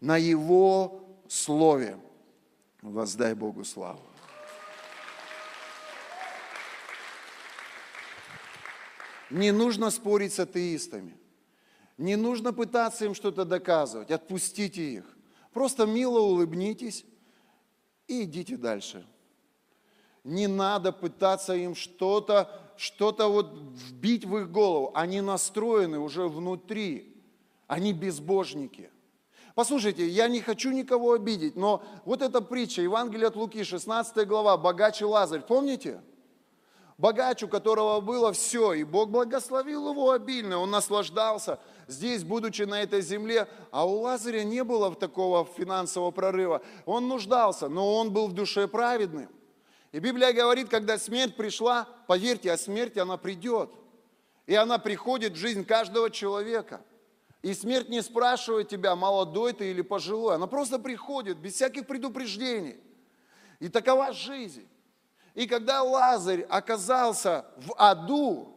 на 0.02 0.18
Его 0.18 1.08
Слове. 1.30 1.98
Воздай 2.82 3.34
Богу 3.34 3.64
славу. 3.64 4.02
Не 9.30 9.52
нужно 9.52 9.90
спорить 9.92 10.34
с 10.34 10.40
атеистами. 10.40 11.18
Не 11.98 12.18
нужно 12.18 12.52
пытаться 12.52 13.06
им 13.06 13.16
что-то 13.16 13.46
доказывать. 13.46 14.12
Отпустите 14.12 14.82
их. 14.82 15.06
Просто 15.54 15.86
мило 15.86 16.20
улыбнитесь 16.20 17.06
и 18.08 18.24
идите 18.24 18.58
дальше. 18.58 19.06
Не 20.24 20.48
надо 20.48 20.92
пытаться 20.92 21.54
им 21.56 21.76
что-то 21.76 22.72
что-то 22.82 23.28
вот 23.28 23.54
вбить 23.76 24.26
в 24.26 24.38
их 24.38 24.52
голову. 24.52 24.92
Они 24.96 25.22
настроены 25.22 26.00
уже 26.00 26.28
внутри. 26.28 27.16
Они 27.68 27.94
безбожники. 27.94 28.90
Послушайте, 29.54 30.08
я 30.08 30.28
не 30.28 30.42
хочу 30.42 30.72
никого 30.72 31.14
обидеть, 31.14 31.56
но 31.56 31.84
вот 32.06 32.22
эта 32.22 32.42
притча, 32.42 32.82
Евангелие 32.82 33.28
от 33.28 33.36
Луки, 33.36 33.64
16 33.64 34.28
глава, 34.28 34.58
богач 34.58 35.02
и 35.02 35.06
Лазарь, 35.06 35.42
помните? 35.42 36.02
Богач, 37.02 37.42
у 37.42 37.48
которого 37.48 38.00
было 38.00 38.32
все, 38.32 38.74
и 38.74 38.84
Бог 38.84 39.10
благословил 39.10 39.90
его 39.90 40.12
обильно, 40.12 40.60
он 40.60 40.70
наслаждался 40.70 41.60
здесь, 41.88 42.24
будучи 42.24 42.62
на 42.62 42.84
этой 42.84 43.02
земле, 43.02 43.48
а 43.72 43.88
у 43.88 44.02
Лазаря 44.02 44.44
не 44.44 44.64
было 44.64 44.94
такого 44.94 45.44
финансового 45.44 46.12
прорыва. 46.12 46.62
Он 46.86 47.08
нуждался, 47.08 47.70
но 47.70 47.96
он 47.96 48.14
был 48.14 48.28
в 48.28 48.34
душе 48.34 48.68
праведным. 48.68 49.30
И 49.92 49.98
Библия 49.98 50.32
говорит, 50.32 50.70
когда 50.70 51.00
смерть 51.00 51.36
пришла, 51.36 51.88
поверьте, 52.06 52.52
а 52.52 52.58
смерть, 52.58 53.00
она 53.00 53.18
придет. 53.18 53.72
И 54.46 54.54
она 54.54 54.78
приходит 54.78 55.34
в 55.34 55.38
жизнь 55.38 55.66
каждого 55.66 56.12
человека. 56.12 56.82
И 57.42 57.56
смерть 57.56 57.90
не 57.90 58.04
спрашивает 58.04 58.70
тебя, 58.70 58.96
молодой 58.96 59.54
ты 59.54 59.72
или 59.72 59.82
пожилой. 59.82 60.36
Она 60.36 60.46
просто 60.46 60.78
приходит 60.78 61.40
без 61.40 61.56
всяких 61.56 61.88
предупреждений. 61.88 62.78
И 63.60 63.70
такова 63.70 64.14
жизнь. 64.14 64.68
И 65.34 65.48
когда 65.48 65.82
Лазарь 65.82 66.42
оказался 66.50 67.46
в 67.58 67.74
аду, 67.78 68.56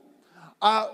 а 0.61 0.93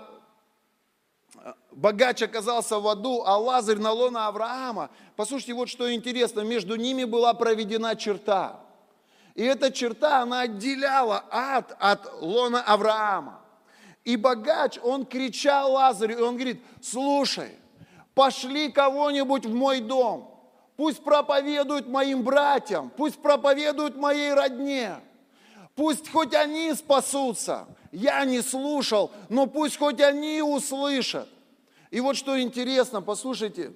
богач 1.71 2.21
оказался 2.21 2.79
в 2.79 2.87
аду, 2.87 3.23
а 3.25 3.37
Лазарь 3.37 3.79
на 3.79 3.91
лона 3.91 4.27
Авраама, 4.27 4.91
послушайте, 5.15 5.53
вот 5.53 5.69
что 5.69 5.91
интересно, 5.93 6.41
между 6.41 6.75
ними 6.75 7.03
была 7.03 7.33
проведена 7.33 7.95
черта. 7.95 8.59
И 9.33 9.43
эта 9.43 9.71
черта, 9.71 10.21
она 10.21 10.41
отделяла 10.41 11.23
ад 11.31 11.75
от 11.79 12.21
лона 12.21 12.61
Авраама. 12.61 13.41
И 14.03 14.17
богач, 14.17 14.77
он 14.83 15.05
кричал 15.05 15.73
Лазарю, 15.73 16.17
и 16.17 16.21
он 16.21 16.35
говорит, 16.35 16.61
слушай, 16.81 17.55
пошли 18.13 18.71
кого-нибудь 18.71 19.45
в 19.45 19.53
мой 19.53 19.79
дом, 19.79 20.39
пусть 20.75 21.03
проповедуют 21.03 21.87
моим 21.87 22.23
братьям, 22.23 22.91
пусть 22.97 23.21
проповедуют 23.21 23.95
моей 23.95 24.33
родне, 24.33 24.95
пусть 25.75 26.09
хоть 26.09 26.33
они 26.33 26.73
спасутся. 26.73 27.67
Я 27.91 28.23
не 28.25 28.41
слушал, 28.41 29.11
но 29.29 29.47
пусть 29.47 29.77
хоть 29.77 30.01
они 30.01 30.41
услышат. 30.41 31.27
И 31.89 31.99
вот 31.99 32.15
что 32.15 32.41
интересно, 32.41 33.01
послушайте, 33.01 33.73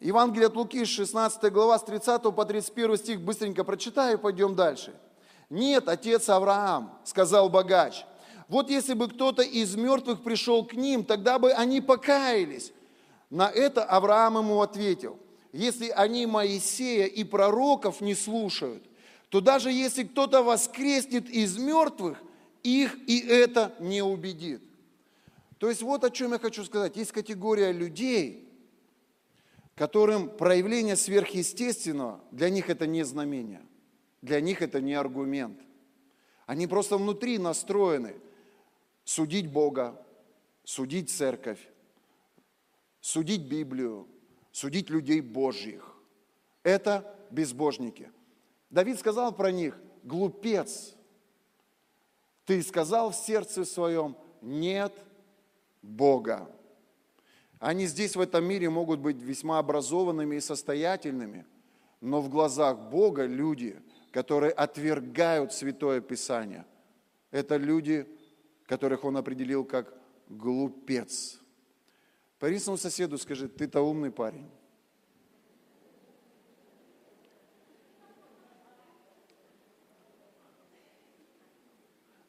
Евангелие 0.00 0.48
от 0.48 0.56
Луки, 0.56 0.84
16 0.84 1.52
глава, 1.52 1.78
с 1.78 1.84
30 1.84 2.22
по 2.34 2.44
31 2.44 2.96
стих, 2.96 3.20
быстренько 3.20 3.64
прочитаю, 3.64 4.18
пойдем 4.18 4.54
дальше. 4.54 4.94
«Нет, 5.48 5.88
отец 5.88 6.28
Авраам,— 6.28 6.98
сказал 7.04 7.48
богач,— 7.48 8.04
вот 8.48 8.68
если 8.68 8.94
бы 8.94 9.08
кто-то 9.08 9.42
из 9.42 9.76
мертвых 9.76 10.22
пришел 10.22 10.64
к 10.64 10.74
ним, 10.74 11.04
тогда 11.04 11.38
бы 11.38 11.52
они 11.52 11.80
покаялись». 11.80 12.72
На 13.30 13.48
это 13.48 13.84
Авраам 13.84 14.38
ему 14.38 14.60
ответил, 14.60 15.18
«Если 15.52 15.88
они 15.88 16.26
Моисея 16.26 17.06
и 17.06 17.24
пророков 17.24 18.00
не 18.00 18.14
слушают, 18.14 18.84
то 19.36 19.40
даже 19.40 19.70
если 19.70 20.04
кто-то 20.04 20.42
воскреснет 20.42 21.28
из 21.28 21.58
мертвых, 21.58 22.22
их 22.62 22.96
и 23.08 23.18
это 23.18 23.74
не 23.80 24.02
убедит». 24.02 24.62
То 25.58 25.68
есть 25.68 25.82
вот 25.82 26.04
о 26.04 26.10
чем 26.10 26.32
я 26.32 26.38
хочу 26.38 26.64
сказать. 26.64 26.96
Есть 26.96 27.12
категория 27.12 27.72
людей– 27.72 28.42
которым 29.76 30.30
проявление 30.30 30.96
сверхъестественного, 30.96 32.20
для 32.32 32.48
них 32.48 32.70
это 32.70 32.86
не 32.86 33.04
знамение, 33.04 33.60
для 34.22 34.40
них 34.40 34.62
это 34.62 34.80
не 34.80 34.94
аргумент. 34.94 35.60
Они 36.46 36.66
просто 36.66 36.96
внутри 36.96 37.38
настроены 37.38 38.16
судить 39.04 39.52
Бога, 39.52 40.02
судить 40.64 41.10
церковь, 41.10 41.60
судить 43.00 43.42
Библию, 43.42 44.08
судить 44.50 44.88
людей 44.88 45.20
Божьих. 45.20 45.94
Это 46.62 47.14
безбожники. 47.30 48.10
Давид 48.76 48.98
сказал 48.98 49.32
про 49.32 49.50
них, 49.50 49.74
глупец, 50.02 50.94
ты 52.44 52.62
сказал 52.62 53.10
в 53.10 53.14
сердце 53.14 53.64
своем, 53.64 54.18
нет 54.42 54.92
Бога. 55.80 56.46
Они 57.58 57.86
здесь, 57.86 58.16
в 58.16 58.20
этом 58.20 58.44
мире, 58.44 58.68
могут 58.68 59.00
быть 59.00 59.16
весьма 59.16 59.60
образованными 59.60 60.36
и 60.36 60.40
состоятельными, 60.40 61.46
но 62.02 62.20
в 62.20 62.28
глазах 62.28 62.78
Бога 62.90 63.24
люди, 63.24 63.80
которые 64.10 64.52
отвергают 64.52 65.54
Святое 65.54 66.02
Писание, 66.02 66.66
это 67.30 67.56
люди, 67.56 68.06
которых 68.66 69.04
Он 69.04 69.16
определил 69.16 69.64
как 69.64 69.94
глупец. 70.28 71.40
По 72.38 72.54
соседу 72.58 73.16
скажи, 73.16 73.48
ты-то 73.48 73.80
умный 73.80 74.10
парень. 74.10 74.50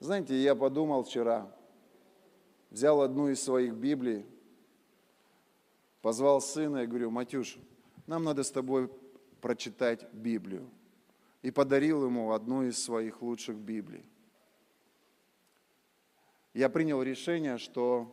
Знаете, 0.08 0.41
я 0.41 0.56
подумал 0.56 1.04
вчера, 1.04 1.54
взял 2.70 3.02
одну 3.02 3.28
из 3.28 3.43
своих 3.43 3.74
Библий, 3.74 4.26
позвал 6.02 6.39
сына 6.39 6.84
и 6.84 6.88
говорю, 6.88 7.12
Матюш, 7.12 7.58
нам 8.06 8.24
надо 8.24 8.43
с 8.43 8.50
тобой 8.50 8.89
прочитать 9.41 10.08
Библию. 10.13 10.70
И 11.41 11.52
подарил 11.52 12.06
ему 12.06 12.32
одну 12.32 12.63
из 12.63 12.82
своих 12.82 13.22
лучших 13.22 13.58
Библий. 13.58 14.06
Я 16.54 16.70
принял 16.70 17.04
решение, 17.04 17.58
что 17.58 18.10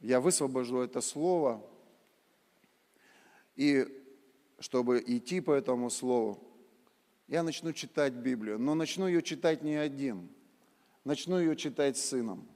я 0.00 0.22
высвобожу 0.22 0.78
это 0.78 1.02
слово, 1.02 1.62
и 3.56 3.86
чтобы 4.58 5.04
идти 5.06 5.42
по 5.42 5.52
этому 5.52 5.90
слову, 5.90 6.42
я 7.28 7.42
начну 7.42 7.72
читать 7.72 8.12
Библию. 8.12 8.58
Но 8.58 8.74
начну 8.74 9.06
ее 9.06 9.22
читать 9.22 9.62
не 9.62 9.76
один, 9.76 10.28
начну 11.04 11.38
ее 11.38 11.56
читать 11.56 11.96
с 11.96 12.04
сыном. 12.04 12.46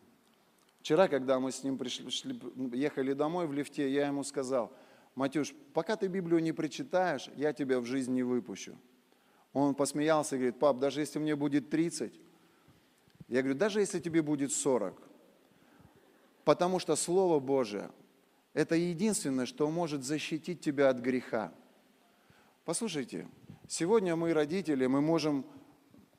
Вчера, 0.80 1.08
когда 1.08 1.38
мы 1.40 1.52
с 1.52 1.62
ним 1.62 1.76
пришли, 1.76 2.10
шли, 2.10 2.40
ехали 2.72 3.12
домой 3.12 3.46
в 3.46 3.52
лифте, 3.52 3.90
я 3.90 4.06
ему 4.06 4.24
сказал, 4.24 4.72
Матюш, 5.14 5.54
пока 5.74 5.96
ты 5.96 6.06
Библию 6.06 6.40
не 6.40 6.52
прочитаешь, 6.52 7.28
я 7.34 7.52
тебя 7.52 7.80
в 7.80 7.84
жизнь 7.84 8.12
не 8.12 8.22
выпущу. 8.22 8.78
Он 9.52 9.74
посмеялся 9.74 10.36
и 10.36 10.38
говорит, 10.38 10.58
пап, 10.58 10.78
даже 10.78 11.00
если 11.00 11.18
мне 11.18 11.34
будет 11.34 11.70
30, 11.70 12.20
я 13.28 13.42
говорю, 13.42 13.58
даже 13.58 13.80
если 13.80 13.98
тебе 13.98 14.22
будет 14.22 14.52
40, 14.52 14.96
потому 16.44 16.78
что 16.78 16.96
Слово 16.96 17.40
Божие– 17.40 17.90
это 18.54 18.76
единственное, 18.76 19.46
что 19.46 19.68
может 19.70 20.04
защитить 20.04 20.60
тебя 20.60 20.88
от 20.88 20.98
греха. 20.98 21.52
Послушайте, 22.64 23.26
сегодня 23.68 24.16
мы, 24.16 24.32
родители, 24.32 24.86
мы 24.86 25.00
можем 25.00 25.46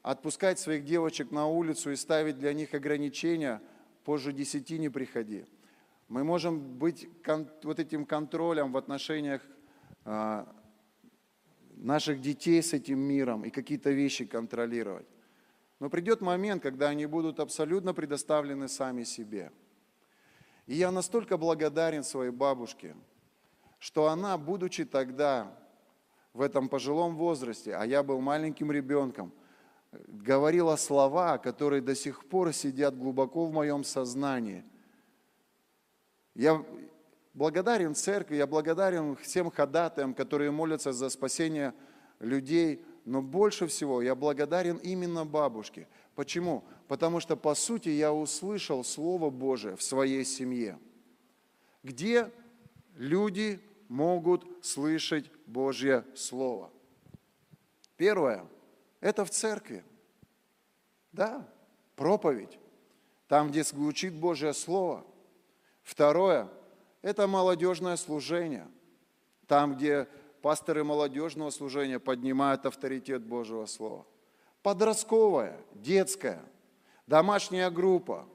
отпускать 0.01 0.59
своих 0.59 0.85
девочек 0.85 1.31
на 1.31 1.47
улицу 1.47 1.91
и 1.91 1.97
ставить 1.97 2.39
для 2.39 2.53
них 2.53 2.73
ограничения– 2.73 3.61
позже 4.09 4.33
десяти 4.33 4.79
не 4.79 4.89
приходи. 4.89 5.45
Мы 6.07 6.23
можем 6.23 6.59
быть 6.59 7.07
вот 7.61 7.79
этим 7.79 8.07
контролем 8.07 8.71
в 8.71 8.77
отношениях 8.77 9.43
а, 10.03 10.51
наших 11.75 12.19
детей 12.19 12.63
с 12.63 12.73
этим 12.73 12.97
миром 12.97 13.43
и 13.45 13.51
какие-то 13.51 13.91
вещи 13.91 14.25
контролировать. 14.25 15.05
Но 15.79 15.91
придет 15.91 16.21
момент, 16.21 16.63
когда 16.63 16.89
они 16.89 17.05
будут 17.05 17.39
абсолютно 17.39 17.93
предоставлены 17.93 18.67
сами 18.67 19.03
себе. 19.03 19.51
И 20.65 20.73
я 20.73 20.89
настолько 20.89 21.37
благодарен 21.37 22.03
своей 22.03 22.31
бабушке, 22.31 22.95
что 23.77 24.07
она, 24.07 24.39
будучи 24.39 24.85
тогда 24.85 25.55
в 26.39 26.41
этом 26.41 26.69
пожилом 26.69 27.17
возрасте, 27.17 27.75
а 27.75 27.85
я 27.85 28.01
был 28.01 28.21
маленьким 28.21 28.71
ребенком, 28.71 29.33
говорила 30.07 30.77
слова, 30.77 31.37
которые 31.37 31.81
до 31.81 31.95
сих 31.95 32.23
пор 32.29 32.53
сидят 32.53 32.97
глубоко 32.97 33.45
в 33.45 33.51
моем 33.51 33.83
сознании. 33.83 34.63
Я 36.35 36.63
благодарен 37.33 37.93
церкви, 37.93 38.37
я 38.37 38.47
благодарен 38.47 39.17
всем 39.17 39.51
ходатаям, 39.51 40.13
которые 40.13 40.49
молятся 40.49 40.93
за 40.93 41.09
спасение 41.09 41.73
людей, 42.19 42.85
но 43.03 43.21
больше 43.21 43.67
всего 43.67 44.01
я 44.01 44.15
благодарен 44.15 44.77
именно 44.77 45.25
бабушке. 45.25 45.89
Почему? 46.15 46.63
Потому 46.87 47.19
что, 47.19 47.35
по 47.35 47.53
сути, 47.53 47.89
я 47.89 48.13
услышал 48.13 48.85
Слово 48.85 49.29
Божие 49.29 49.75
в 49.75 49.83
своей 49.83 50.23
семье, 50.23 50.79
где 51.83 52.31
люди 52.95 53.59
могут 53.89 54.45
слышать 54.65 55.29
Божье 55.45 56.05
Слово. 56.15 56.71
Первое– 57.97 58.45
это 59.01 59.25
в 59.25 59.29
церкви. 59.29 59.83
Да, 61.11 61.45
проповедь, 61.97 62.57
там, 63.27 63.49
где 63.49 63.63
звучит 63.63 64.13
Божье 64.13 64.53
Слово. 64.53 65.05
Второе– 65.83 66.49
это 67.01 67.27
молодежное 67.27 67.97
служение, 67.97 68.67
там, 69.47 69.75
где 69.75 70.07
пасторы 70.41 70.83
молодежного 70.83 71.49
служения 71.49 71.99
поднимают 71.99 72.65
авторитет 72.65 73.23
Божьего 73.23 73.65
Слова. 73.65 74.05
Подростковая, 74.61 75.59
детская, 75.73 76.41
домашняя 77.07 77.69
группа. 77.69 78.27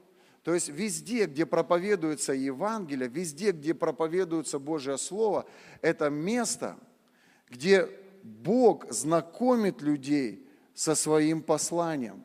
То 0.45 0.53
есть 0.53 0.69
везде, 0.69 1.25
где 1.25 1.43
проповедуется 1.47 2.31
Евангелие, 2.31 3.09
везде, 3.09 3.51
где 3.51 3.73
проповедуется 3.73 4.59
Божье 4.59 4.95
Слово, 4.99 5.47
это 5.81 6.11
место, 6.11 6.77
где 7.49 7.89
Бог 8.21 8.85
знакомит 8.91 9.81
людей 9.81 10.47
со 10.75 10.93
своим 10.93 11.41
посланием. 11.41 12.23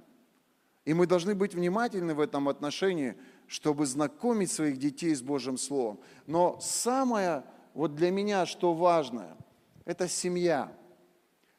И 0.85 0.93
мы 0.93 1.07
должны 1.07 1.35
быть 1.35 1.55
внимательны 1.55 2.13
в 2.13 2.21
этом 2.21 2.51
отношении, 2.51 3.17
чтобы 3.47 3.87
знакомить 3.87 4.53
своих 4.53 4.77
детей 4.77 5.15
с 5.15 5.23
Божьим 5.23 5.57
Словом. 5.57 5.99
Но 6.27 6.61
самое 6.61 7.45
вот 7.73 7.95
для 7.95 8.11
меня, 8.11 8.45
что 8.45 8.75
важное– 8.75 9.35
это 9.87 10.09
семья. 10.09 10.71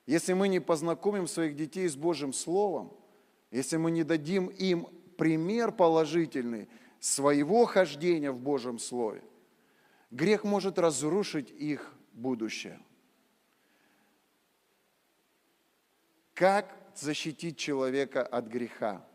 Если 0.05 0.33
мы 0.33 0.47
не 0.47 0.59
познакомим 0.59 1.25
своих 1.25 1.55
детей 1.55 1.89
с 1.89 1.95
Божьим 1.95 2.33
Словом, 2.33 2.93
если 3.49 3.77
мы 3.77 3.89
не 3.89 4.03
дадим 4.03 4.45
им 4.45 4.87
пример 5.21 5.71
положительный 5.71 6.67
своего 6.99 7.65
хождения 7.65 8.31
в 8.31 8.39
Божьем 8.39 8.79
Слове, 8.79 9.21
грех 10.09 10.43
может 10.43 10.79
разрушить 10.79 11.51
их 11.51 11.93
будущее. 12.11 12.79
Как 16.33 16.75
защитить 16.95 17.55
человека 17.55 18.25
от 18.25 18.47
греха? 18.47 19.07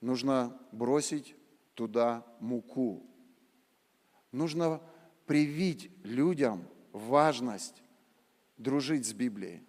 Нужно 0.00 0.56
бросить 0.70 1.34
туда 1.74 2.24
муку. 2.38 3.04
Нужно 4.30 4.80
привить 5.26 5.90
людям 6.04 6.62
важность 6.92 7.82
дружить 8.56 9.04
с 9.04 9.12
Библией, 9.12 9.66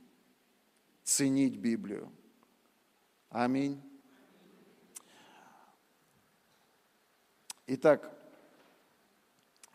ценить 1.03 1.57
Библию. 1.57 2.11
Аминь. 3.31 3.88
Итак, 7.71 8.11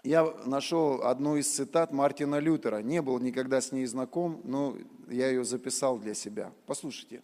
я 0.02 0.24
нашел 0.46 1.04
одну 1.04 1.36
из 1.36 1.48
цитат 1.48 1.92
Мартина 1.92 2.40
Лютера. 2.40 2.78
Не 2.82 3.00
был 3.00 3.20
никогда 3.20 3.60
с 3.60 3.70
ней 3.70 3.86
знаком, 3.86 4.40
но 4.42 4.76
я 5.08 5.28
ее 5.28 5.44
записал 5.44 6.00
для 6.00 6.14
себя. 6.14 6.52
Послушайте. 6.66 7.22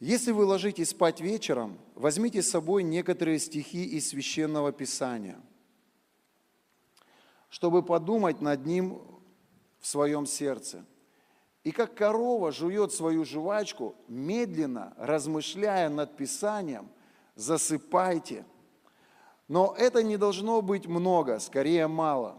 Если 0.00 0.32
вы 0.32 0.46
ложитесь 0.46 0.88
спать 0.88 1.20
вечером, 1.20 1.78
возьмите 1.94 2.40
с 2.40 2.48
собой 2.48 2.84
некоторые 2.84 3.38
стихи 3.38 3.84
из 3.84 4.08
Священного 4.08 4.72
Писания, 4.72 5.38
чтобы 7.50 7.82
подумать 7.82 8.40
над 8.40 8.64
ним 8.64 9.02
в 9.78 9.86
своем 9.86 10.24
сердце. 10.24 10.86
И 11.64 11.70
как 11.70 11.94
корова 11.94 12.50
жует 12.50 12.94
свою 12.94 13.26
жвачку, 13.26 13.94
медленно, 14.08 14.94
размышляя 14.96 15.90
над 15.90 16.16
Писанием, 16.16 16.88
засыпайте. 17.34 18.46
Но 19.48 19.74
это 19.76 20.02
не 20.02 20.16
должно 20.16 20.62
быть 20.62 20.86
много, 20.86 21.38
скорее 21.38 21.86
мало, 21.86 22.38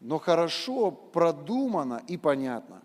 но 0.00 0.18
хорошо 0.18 0.90
продумано 0.90 2.02
и 2.06 2.16
понятно. 2.16 2.82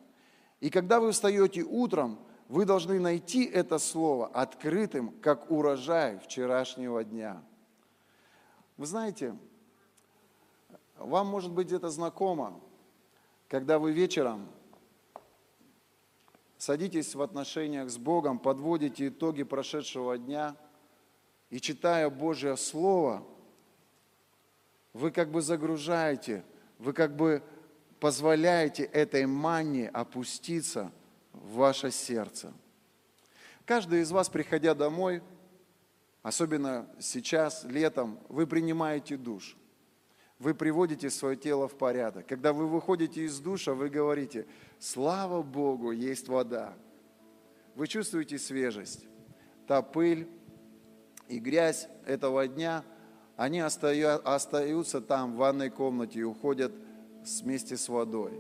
И 0.60 0.70
когда 0.70 1.00
вы 1.00 1.12
встаете 1.12 1.64
утром, 1.64 2.20
вы 2.50 2.66
должны 2.66 3.00
найти 3.00 3.46
это 3.46 3.80
слово 3.80 4.28
открытым, 4.28 5.12
как 5.22 5.50
урожай 5.50 6.20
вчерашнего 6.20 7.04
дня. 7.04 7.42
Вы 8.76 8.86
знаете, 8.86 9.38
вам 10.98 11.28
может 11.28 11.52
быть 11.52 11.72
это 11.72 11.90
знакомо, 11.90 12.60
когда 13.48 13.80
вы 13.80 13.94
вечером 13.94 14.48
садитесь 16.58 17.16
в 17.16 17.22
отношениях 17.22 17.90
с 17.90 17.98
Богом, 17.98 18.38
подводите 18.38 19.08
итоги 19.08 19.44
прошедшего 19.44 20.18
дня 20.18 20.56
и 21.50 21.60
читая 21.60 22.10
Божье 22.10 22.56
Слово, 22.56 23.24
вы 24.94 25.12
как 25.12 25.32
бы 25.32 25.42
загружаете, 25.42 26.44
вы 26.80 26.94
как 26.94 27.16
бы 27.16 27.44
позволяете 28.00 28.84
этой 28.84 29.26
манне 29.26 29.90
опуститься 29.90 30.92
в 31.34 31.56
ваше 31.56 31.92
сердце. 31.92 32.54
Каждый 33.66 34.02
из 34.02 34.12
вас, 34.12 34.30
приходя 34.30 34.74
домой, 34.74 35.22
особенно 36.24 36.88
сейчас, 37.00 37.64
летом, 37.64 38.20
вы 38.28 38.48
принимаете 38.48 39.18
душ 39.18 39.56
вы 40.42 40.56
приводите 40.56 41.12
свое 41.12 41.36
тело 41.36 41.68
в 41.68 41.78
порядок. 41.78 42.26
Когда 42.26 42.52
вы 42.52 42.68
выходите 42.68 43.26
из 43.26 43.40
душа, 43.40 43.76
вы 43.76 43.90
говорите, 43.90 44.48
слава 44.80 45.44
Богу, 45.44 45.92
есть 45.92 46.28
вода. 46.28 46.74
Вы 47.76 47.86
чувствуете 47.86 48.40
свежесть. 48.40 49.06
Та 49.68 49.84
пыль 49.84 50.28
и 51.28 51.38
грязь 51.38 51.88
этого 52.08 52.48
дня, 52.48 52.84
они 53.44 53.60
остаются 53.60 55.02
там, 55.02 55.34
в 55.34 55.38
ванной 55.38 55.70
комнате, 55.70 56.20
и 56.20 56.24
уходят 56.24 56.72
вместе 57.42 57.78
с 57.78 57.90
водой. 57.90 58.34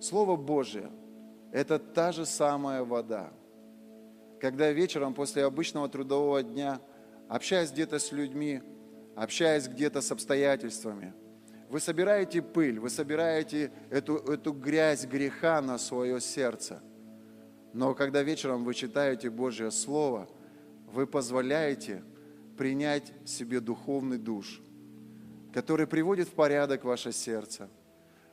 Слово 0.00 0.36
Божье– 0.36 0.90
это 1.52 1.78
та 1.78 2.12
же 2.12 2.26
самая 2.26 2.84
вода. 2.84 3.32
Когда 4.40 4.70
вечером 4.70 5.14
после 5.14 5.44
обычного 5.44 5.88
трудового 5.88 6.42
дня, 6.42 6.80
общаясь 7.28 7.70
где-то 7.70 7.98
с 7.98 8.12
людьми, 8.12 8.60
общаясь 9.16 9.68
где-то 9.68 10.00
с 10.00 10.10
обстоятельствами– 10.10 11.14
вы 11.74 11.80
собираете 11.80 12.40
пыль, 12.40 12.78
вы 12.78 12.88
собираете 12.88 13.72
эту, 13.90 14.18
эту 14.18 14.52
грязь 14.52 15.06
греха 15.06 15.60
на 15.60 15.76
свое 15.76 16.20
сердце. 16.20 16.80
Но 17.72 17.94
когда 17.94 18.22
вечером 18.22 18.62
вы 18.62 18.74
читаете 18.74 19.28
Божье 19.28 19.72
Слово, 19.72 20.28
вы 20.92 21.08
позволяете 21.08 22.04
принять 22.56 23.12
себе 23.24 23.60
духовный 23.60 24.18
душ, 24.18 24.60
который 25.52 25.86
приводит 25.86 26.28
в 26.28 26.32
порядок 26.32 26.84
ваше 26.84 27.12
сердце, 27.12 27.68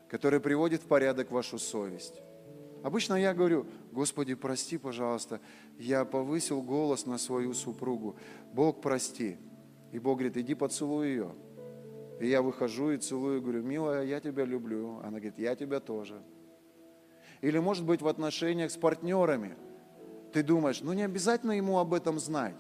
который 0.10 0.40
приводит 0.40 0.82
в 0.82 0.86
порядок 0.86 1.32
вашу 1.32 1.60
совесть. 1.60 2.22
Обычно 2.84 3.14
я 3.14 3.34
говорю, 3.34 3.68
Господи, 3.92 4.34
прости, 4.34 4.78
пожалуйста, 4.78 5.40
я 5.78 6.04
повысил 6.04 6.62
голос 6.62 7.06
на 7.06 7.18
свою 7.18 7.54
супругу. 7.54 8.16
Бог, 8.54 8.82
прости. 8.82 9.38
И 9.92 10.00
Бог 10.00 10.18
говорит, 10.18 10.38
иди 10.38 10.56
поцелуй 10.56 11.10
ее. 11.10 11.36
И 12.20 12.28
я 12.28 12.42
выхожу 12.42 12.92
и 12.92 12.98
целую, 12.98 13.42
говорю, 13.42 13.62
милая, 13.62 14.04
я 14.04 14.20
тебя 14.20 14.46
люблю. 14.46 15.00
Она 15.00 15.20
говорит, 15.20 15.38
я 15.38 15.56
тебя 15.56 15.80
тоже. 15.80 16.22
Или, 17.42 17.60
может 17.60 17.86
быть, 17.86 18.02
в 18.02 18.08
отношениях 18.08 18.72
с 18.72 18.78
партнерами. 18.78 19.56
Ты 20.32 20.44
думаешь, 20.44 20.82
ну 20.82 20.94
не 20.94 21.04
обязательно 21.04 21.52
ему 21.52 21.80
об 21.80 21.94
этом 21.94 22.20
знать. 22.20 22.56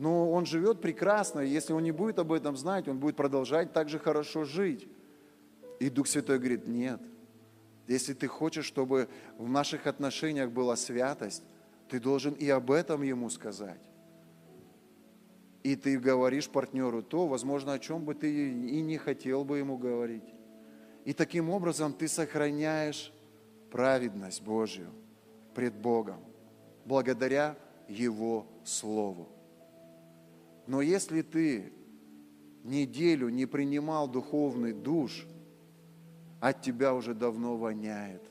Но 0.00 0.32
он 0.32 0.46
живет 0.46 0.80
прекрасно, 0.80 1.40
и 1.40 1.48
если 1.48 1.74
он 1.74 1.82
не 1.82 1.92
будет 1.92 2.18
об 2.18 2.32
этом 2.32 2.56
знать, 2.56 2.88
он 2.88 2.98
будет 2.98 3.16
продолжать 3.16 3.74
так 3.74 3.90
же 3.90 3.98
хорошо 3.98 4.44
жить. 4.44 4.88
И 5.78 5.90
Дух 5.90 6.06
Святой 6.06 6.38
говорит, 6.38 6.66
нет. 6.66 7.00
Если 7.86 8.14
ты 8.14 8.26
хочешь, 8.26 8.64
чтобы 8.64 9.08
в 9.36 9.46
наших 9.48 9.86
отношениях 9.86 10.50
была 10.50 10.76
святость, 10.76 11.42
ты 11.90 12.00
должен 12.00 12.32
и 12.32 12.48
об 12.48 12.70
этом 12.70 13.02
ему 13.02 13.28
сказать 13.28 13.80
и 15.62 15.76
ты 15.76 15.98
говоришь 15.98 16.48
партнеру 16.48 17.02
то, 17.02 17.26
возможно, 17.26 17.74
о 17.74 17.78
чем 17.78 18.04
бы 18.04 18.14
ты 18.14 18.52
и 18.52 18.80
не 18.80 18.96
хотел 18.96 19.44
бы 19.44 19.58
ему 19.58 19.76
говорить. 19.76 20.24
И 21.04 21.12
таким 21.12 21.50
образом 21.50 21.92
ты 21.92 22.08
сохраняешь 22.08 23.12
праведность 23.70 24.42
Божью 24.42 24.90
пред 25.54 25.74
Богом, 25.74 26.20
благодаря 26.84 27.56
Его 27.88 28.46
Слову. 28.64 29.28
Но 30.70 30.82
если 30.82 31.22
ты 31.22 31.72
неделю 32.62 33.28
не 33.28 33.44
принимал 33.44 34.06
духовный 34.06 34.72
душ, 34.72 35.26
от 36.38 36.62
тебя 36.62 36.94
уже 36.94 37.12
давно 37.12 37.56
воняет. 37.56 38.22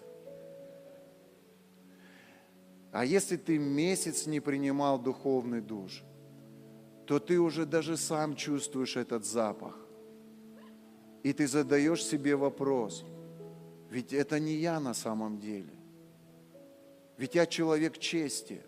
А 2.93 3.03
если 3.03 3.35
ты 3.35 3.59
месяц 3.59 4.25
не 4.25 4.39
принимал 4.39 4.97
духовный 4.99 5.59
душ, 5.59 6.01
то 7.05 7.19
ты 7.19 7.41
уже 7.41 7.65
даже 7.65 7.97
сам 7.97 8.37
чувствуешь 8.37 8.95
этот 8.95 9.25
запах. 9.25 9.77
И 11.23 11.33
ты 11.33 11.45
задаешь 11.45 12.05
себе 12.05 12.37
вопрос, 12.37 13.03
ведь 13.89 14.13
это 14.13 14.39
не 14.39 14.53
я 14.53 14.79
на 14.79 14.93
самом 14.93 15.39
деле. 15.39 15.73
Ведь 17.17 17.35
я 17.35 17.45
человек 17.45 17.97
чести, 17.97 18.61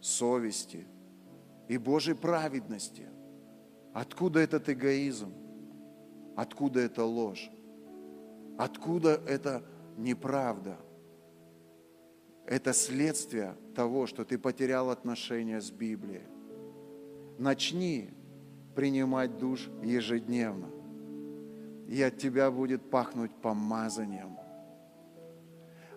совести 0.00 0.84
и 1.68 1.76
Божьей 1.76 2.14
праведности. 2.14 3.06
Откуда 3.92 4.40
этот 4.40 4.68
эгоизм? 4.68 5.32
Откуда 6.36 6.80
эта 6.80 7.04
ложь? 7.04 7.50
Откуда 8.56 9.20
эта 9.26 9.62
неправда? 9.96 10.76
Это 12.46 12.72
следствие 12.72 13.54
того, 13.74 14.06
что 14.06 14.24
ты 14.24 14.38
потерял 14.38 14.90
отношения 14.90 15.60
с 15.60 15.70
Библией. 15.70 16.22
Начни 17.38 18.10
принимать 18.74 19.36
душ 19.36 19.68
ежедневно. 19.82 20.70
И 21.88 22.02
от 22.02 22.16
тебя 22.16 22.50
будет 22.50 22.90
пахнуть 22.90 23.32
помазанием. 23.42 24.38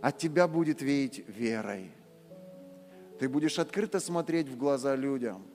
От 0.01 0.17
тебя 0.17 0.47
будет 0.47 0.81
веять 0.81 1.27
верой. 1.27 1.91
Ты 3.19 3.29
будешь 3.29 3.59
открыто 3.59 3.99
смотреть 3.99 4.49
в 4.49 4.57
глаза 4.57 4.95
людям. 4.95 5.45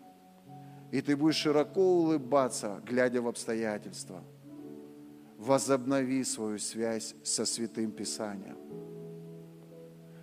И 0.97 1.03
ты 1.03 1.15
будешь 1.15 1.37
широко 1.37 1.83
улыбаться, 1.83 2.81
глядя 2.87 3.21
в 3.21 3.29
обстоятельства– 3.29 4.25
возобнови 5.39 6.25
свою 6.25 6.59
связь 6.59 7.15
со 7.23 7.45
Святым 7.45 7.91
Писанием. 7.93 8.57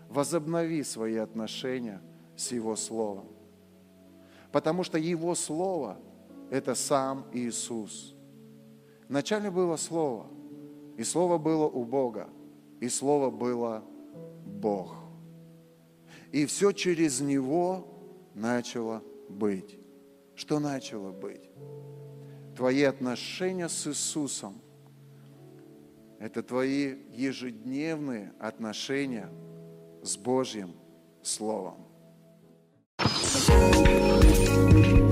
Возобнови 0.09 0.82
свои 0.82 1.17
отношения 1.17 2.01
с 2.36 2.51
Его 2.51 2.76
Словом. 2.76 3.28
Потому 4.51 4.84
что 4.84 4.97
Его 4.97 5.36
Слово– 5.36 5.99
это 6.49 6.74
сам 6.74 7.28
Иисус. 7.34 8.15
Вначале 9.07 9.51
было 9.51 9.76
Слово, 9.76 10.26
и 10.97 11.03
Слово 11.03 11.38
было 11.38 11.67
у 11.67 11.86
Бога, 11.86 12.28
и 12.80 12.89
Слово 12.89 13.30
было 13.30 13.84
Бог. 14.43 14.95
И 16.32 16.47
все 16.47 16.71
через 16.71 17.21
Него 17.21 17.88
начало 18.34 19.03
быть. 19.30 19.82
Что 20.36 20.59
начало 20.59 21.11
быть? 21.11 21.49
Твои 22.55 22.84
отношения 22.84 23.69
с 23.69 23.88
Иисусом 23.88 24.61
это 26.23 26.41
твои 26.41 26.95
ежедневные 27.11 28.31
отношения 28.39 29.29
с 30.03 30.15
Божьим 30.15 30.73
Словом. 31.21 31.86
thank 33.45 34.88
you 34.88 35.03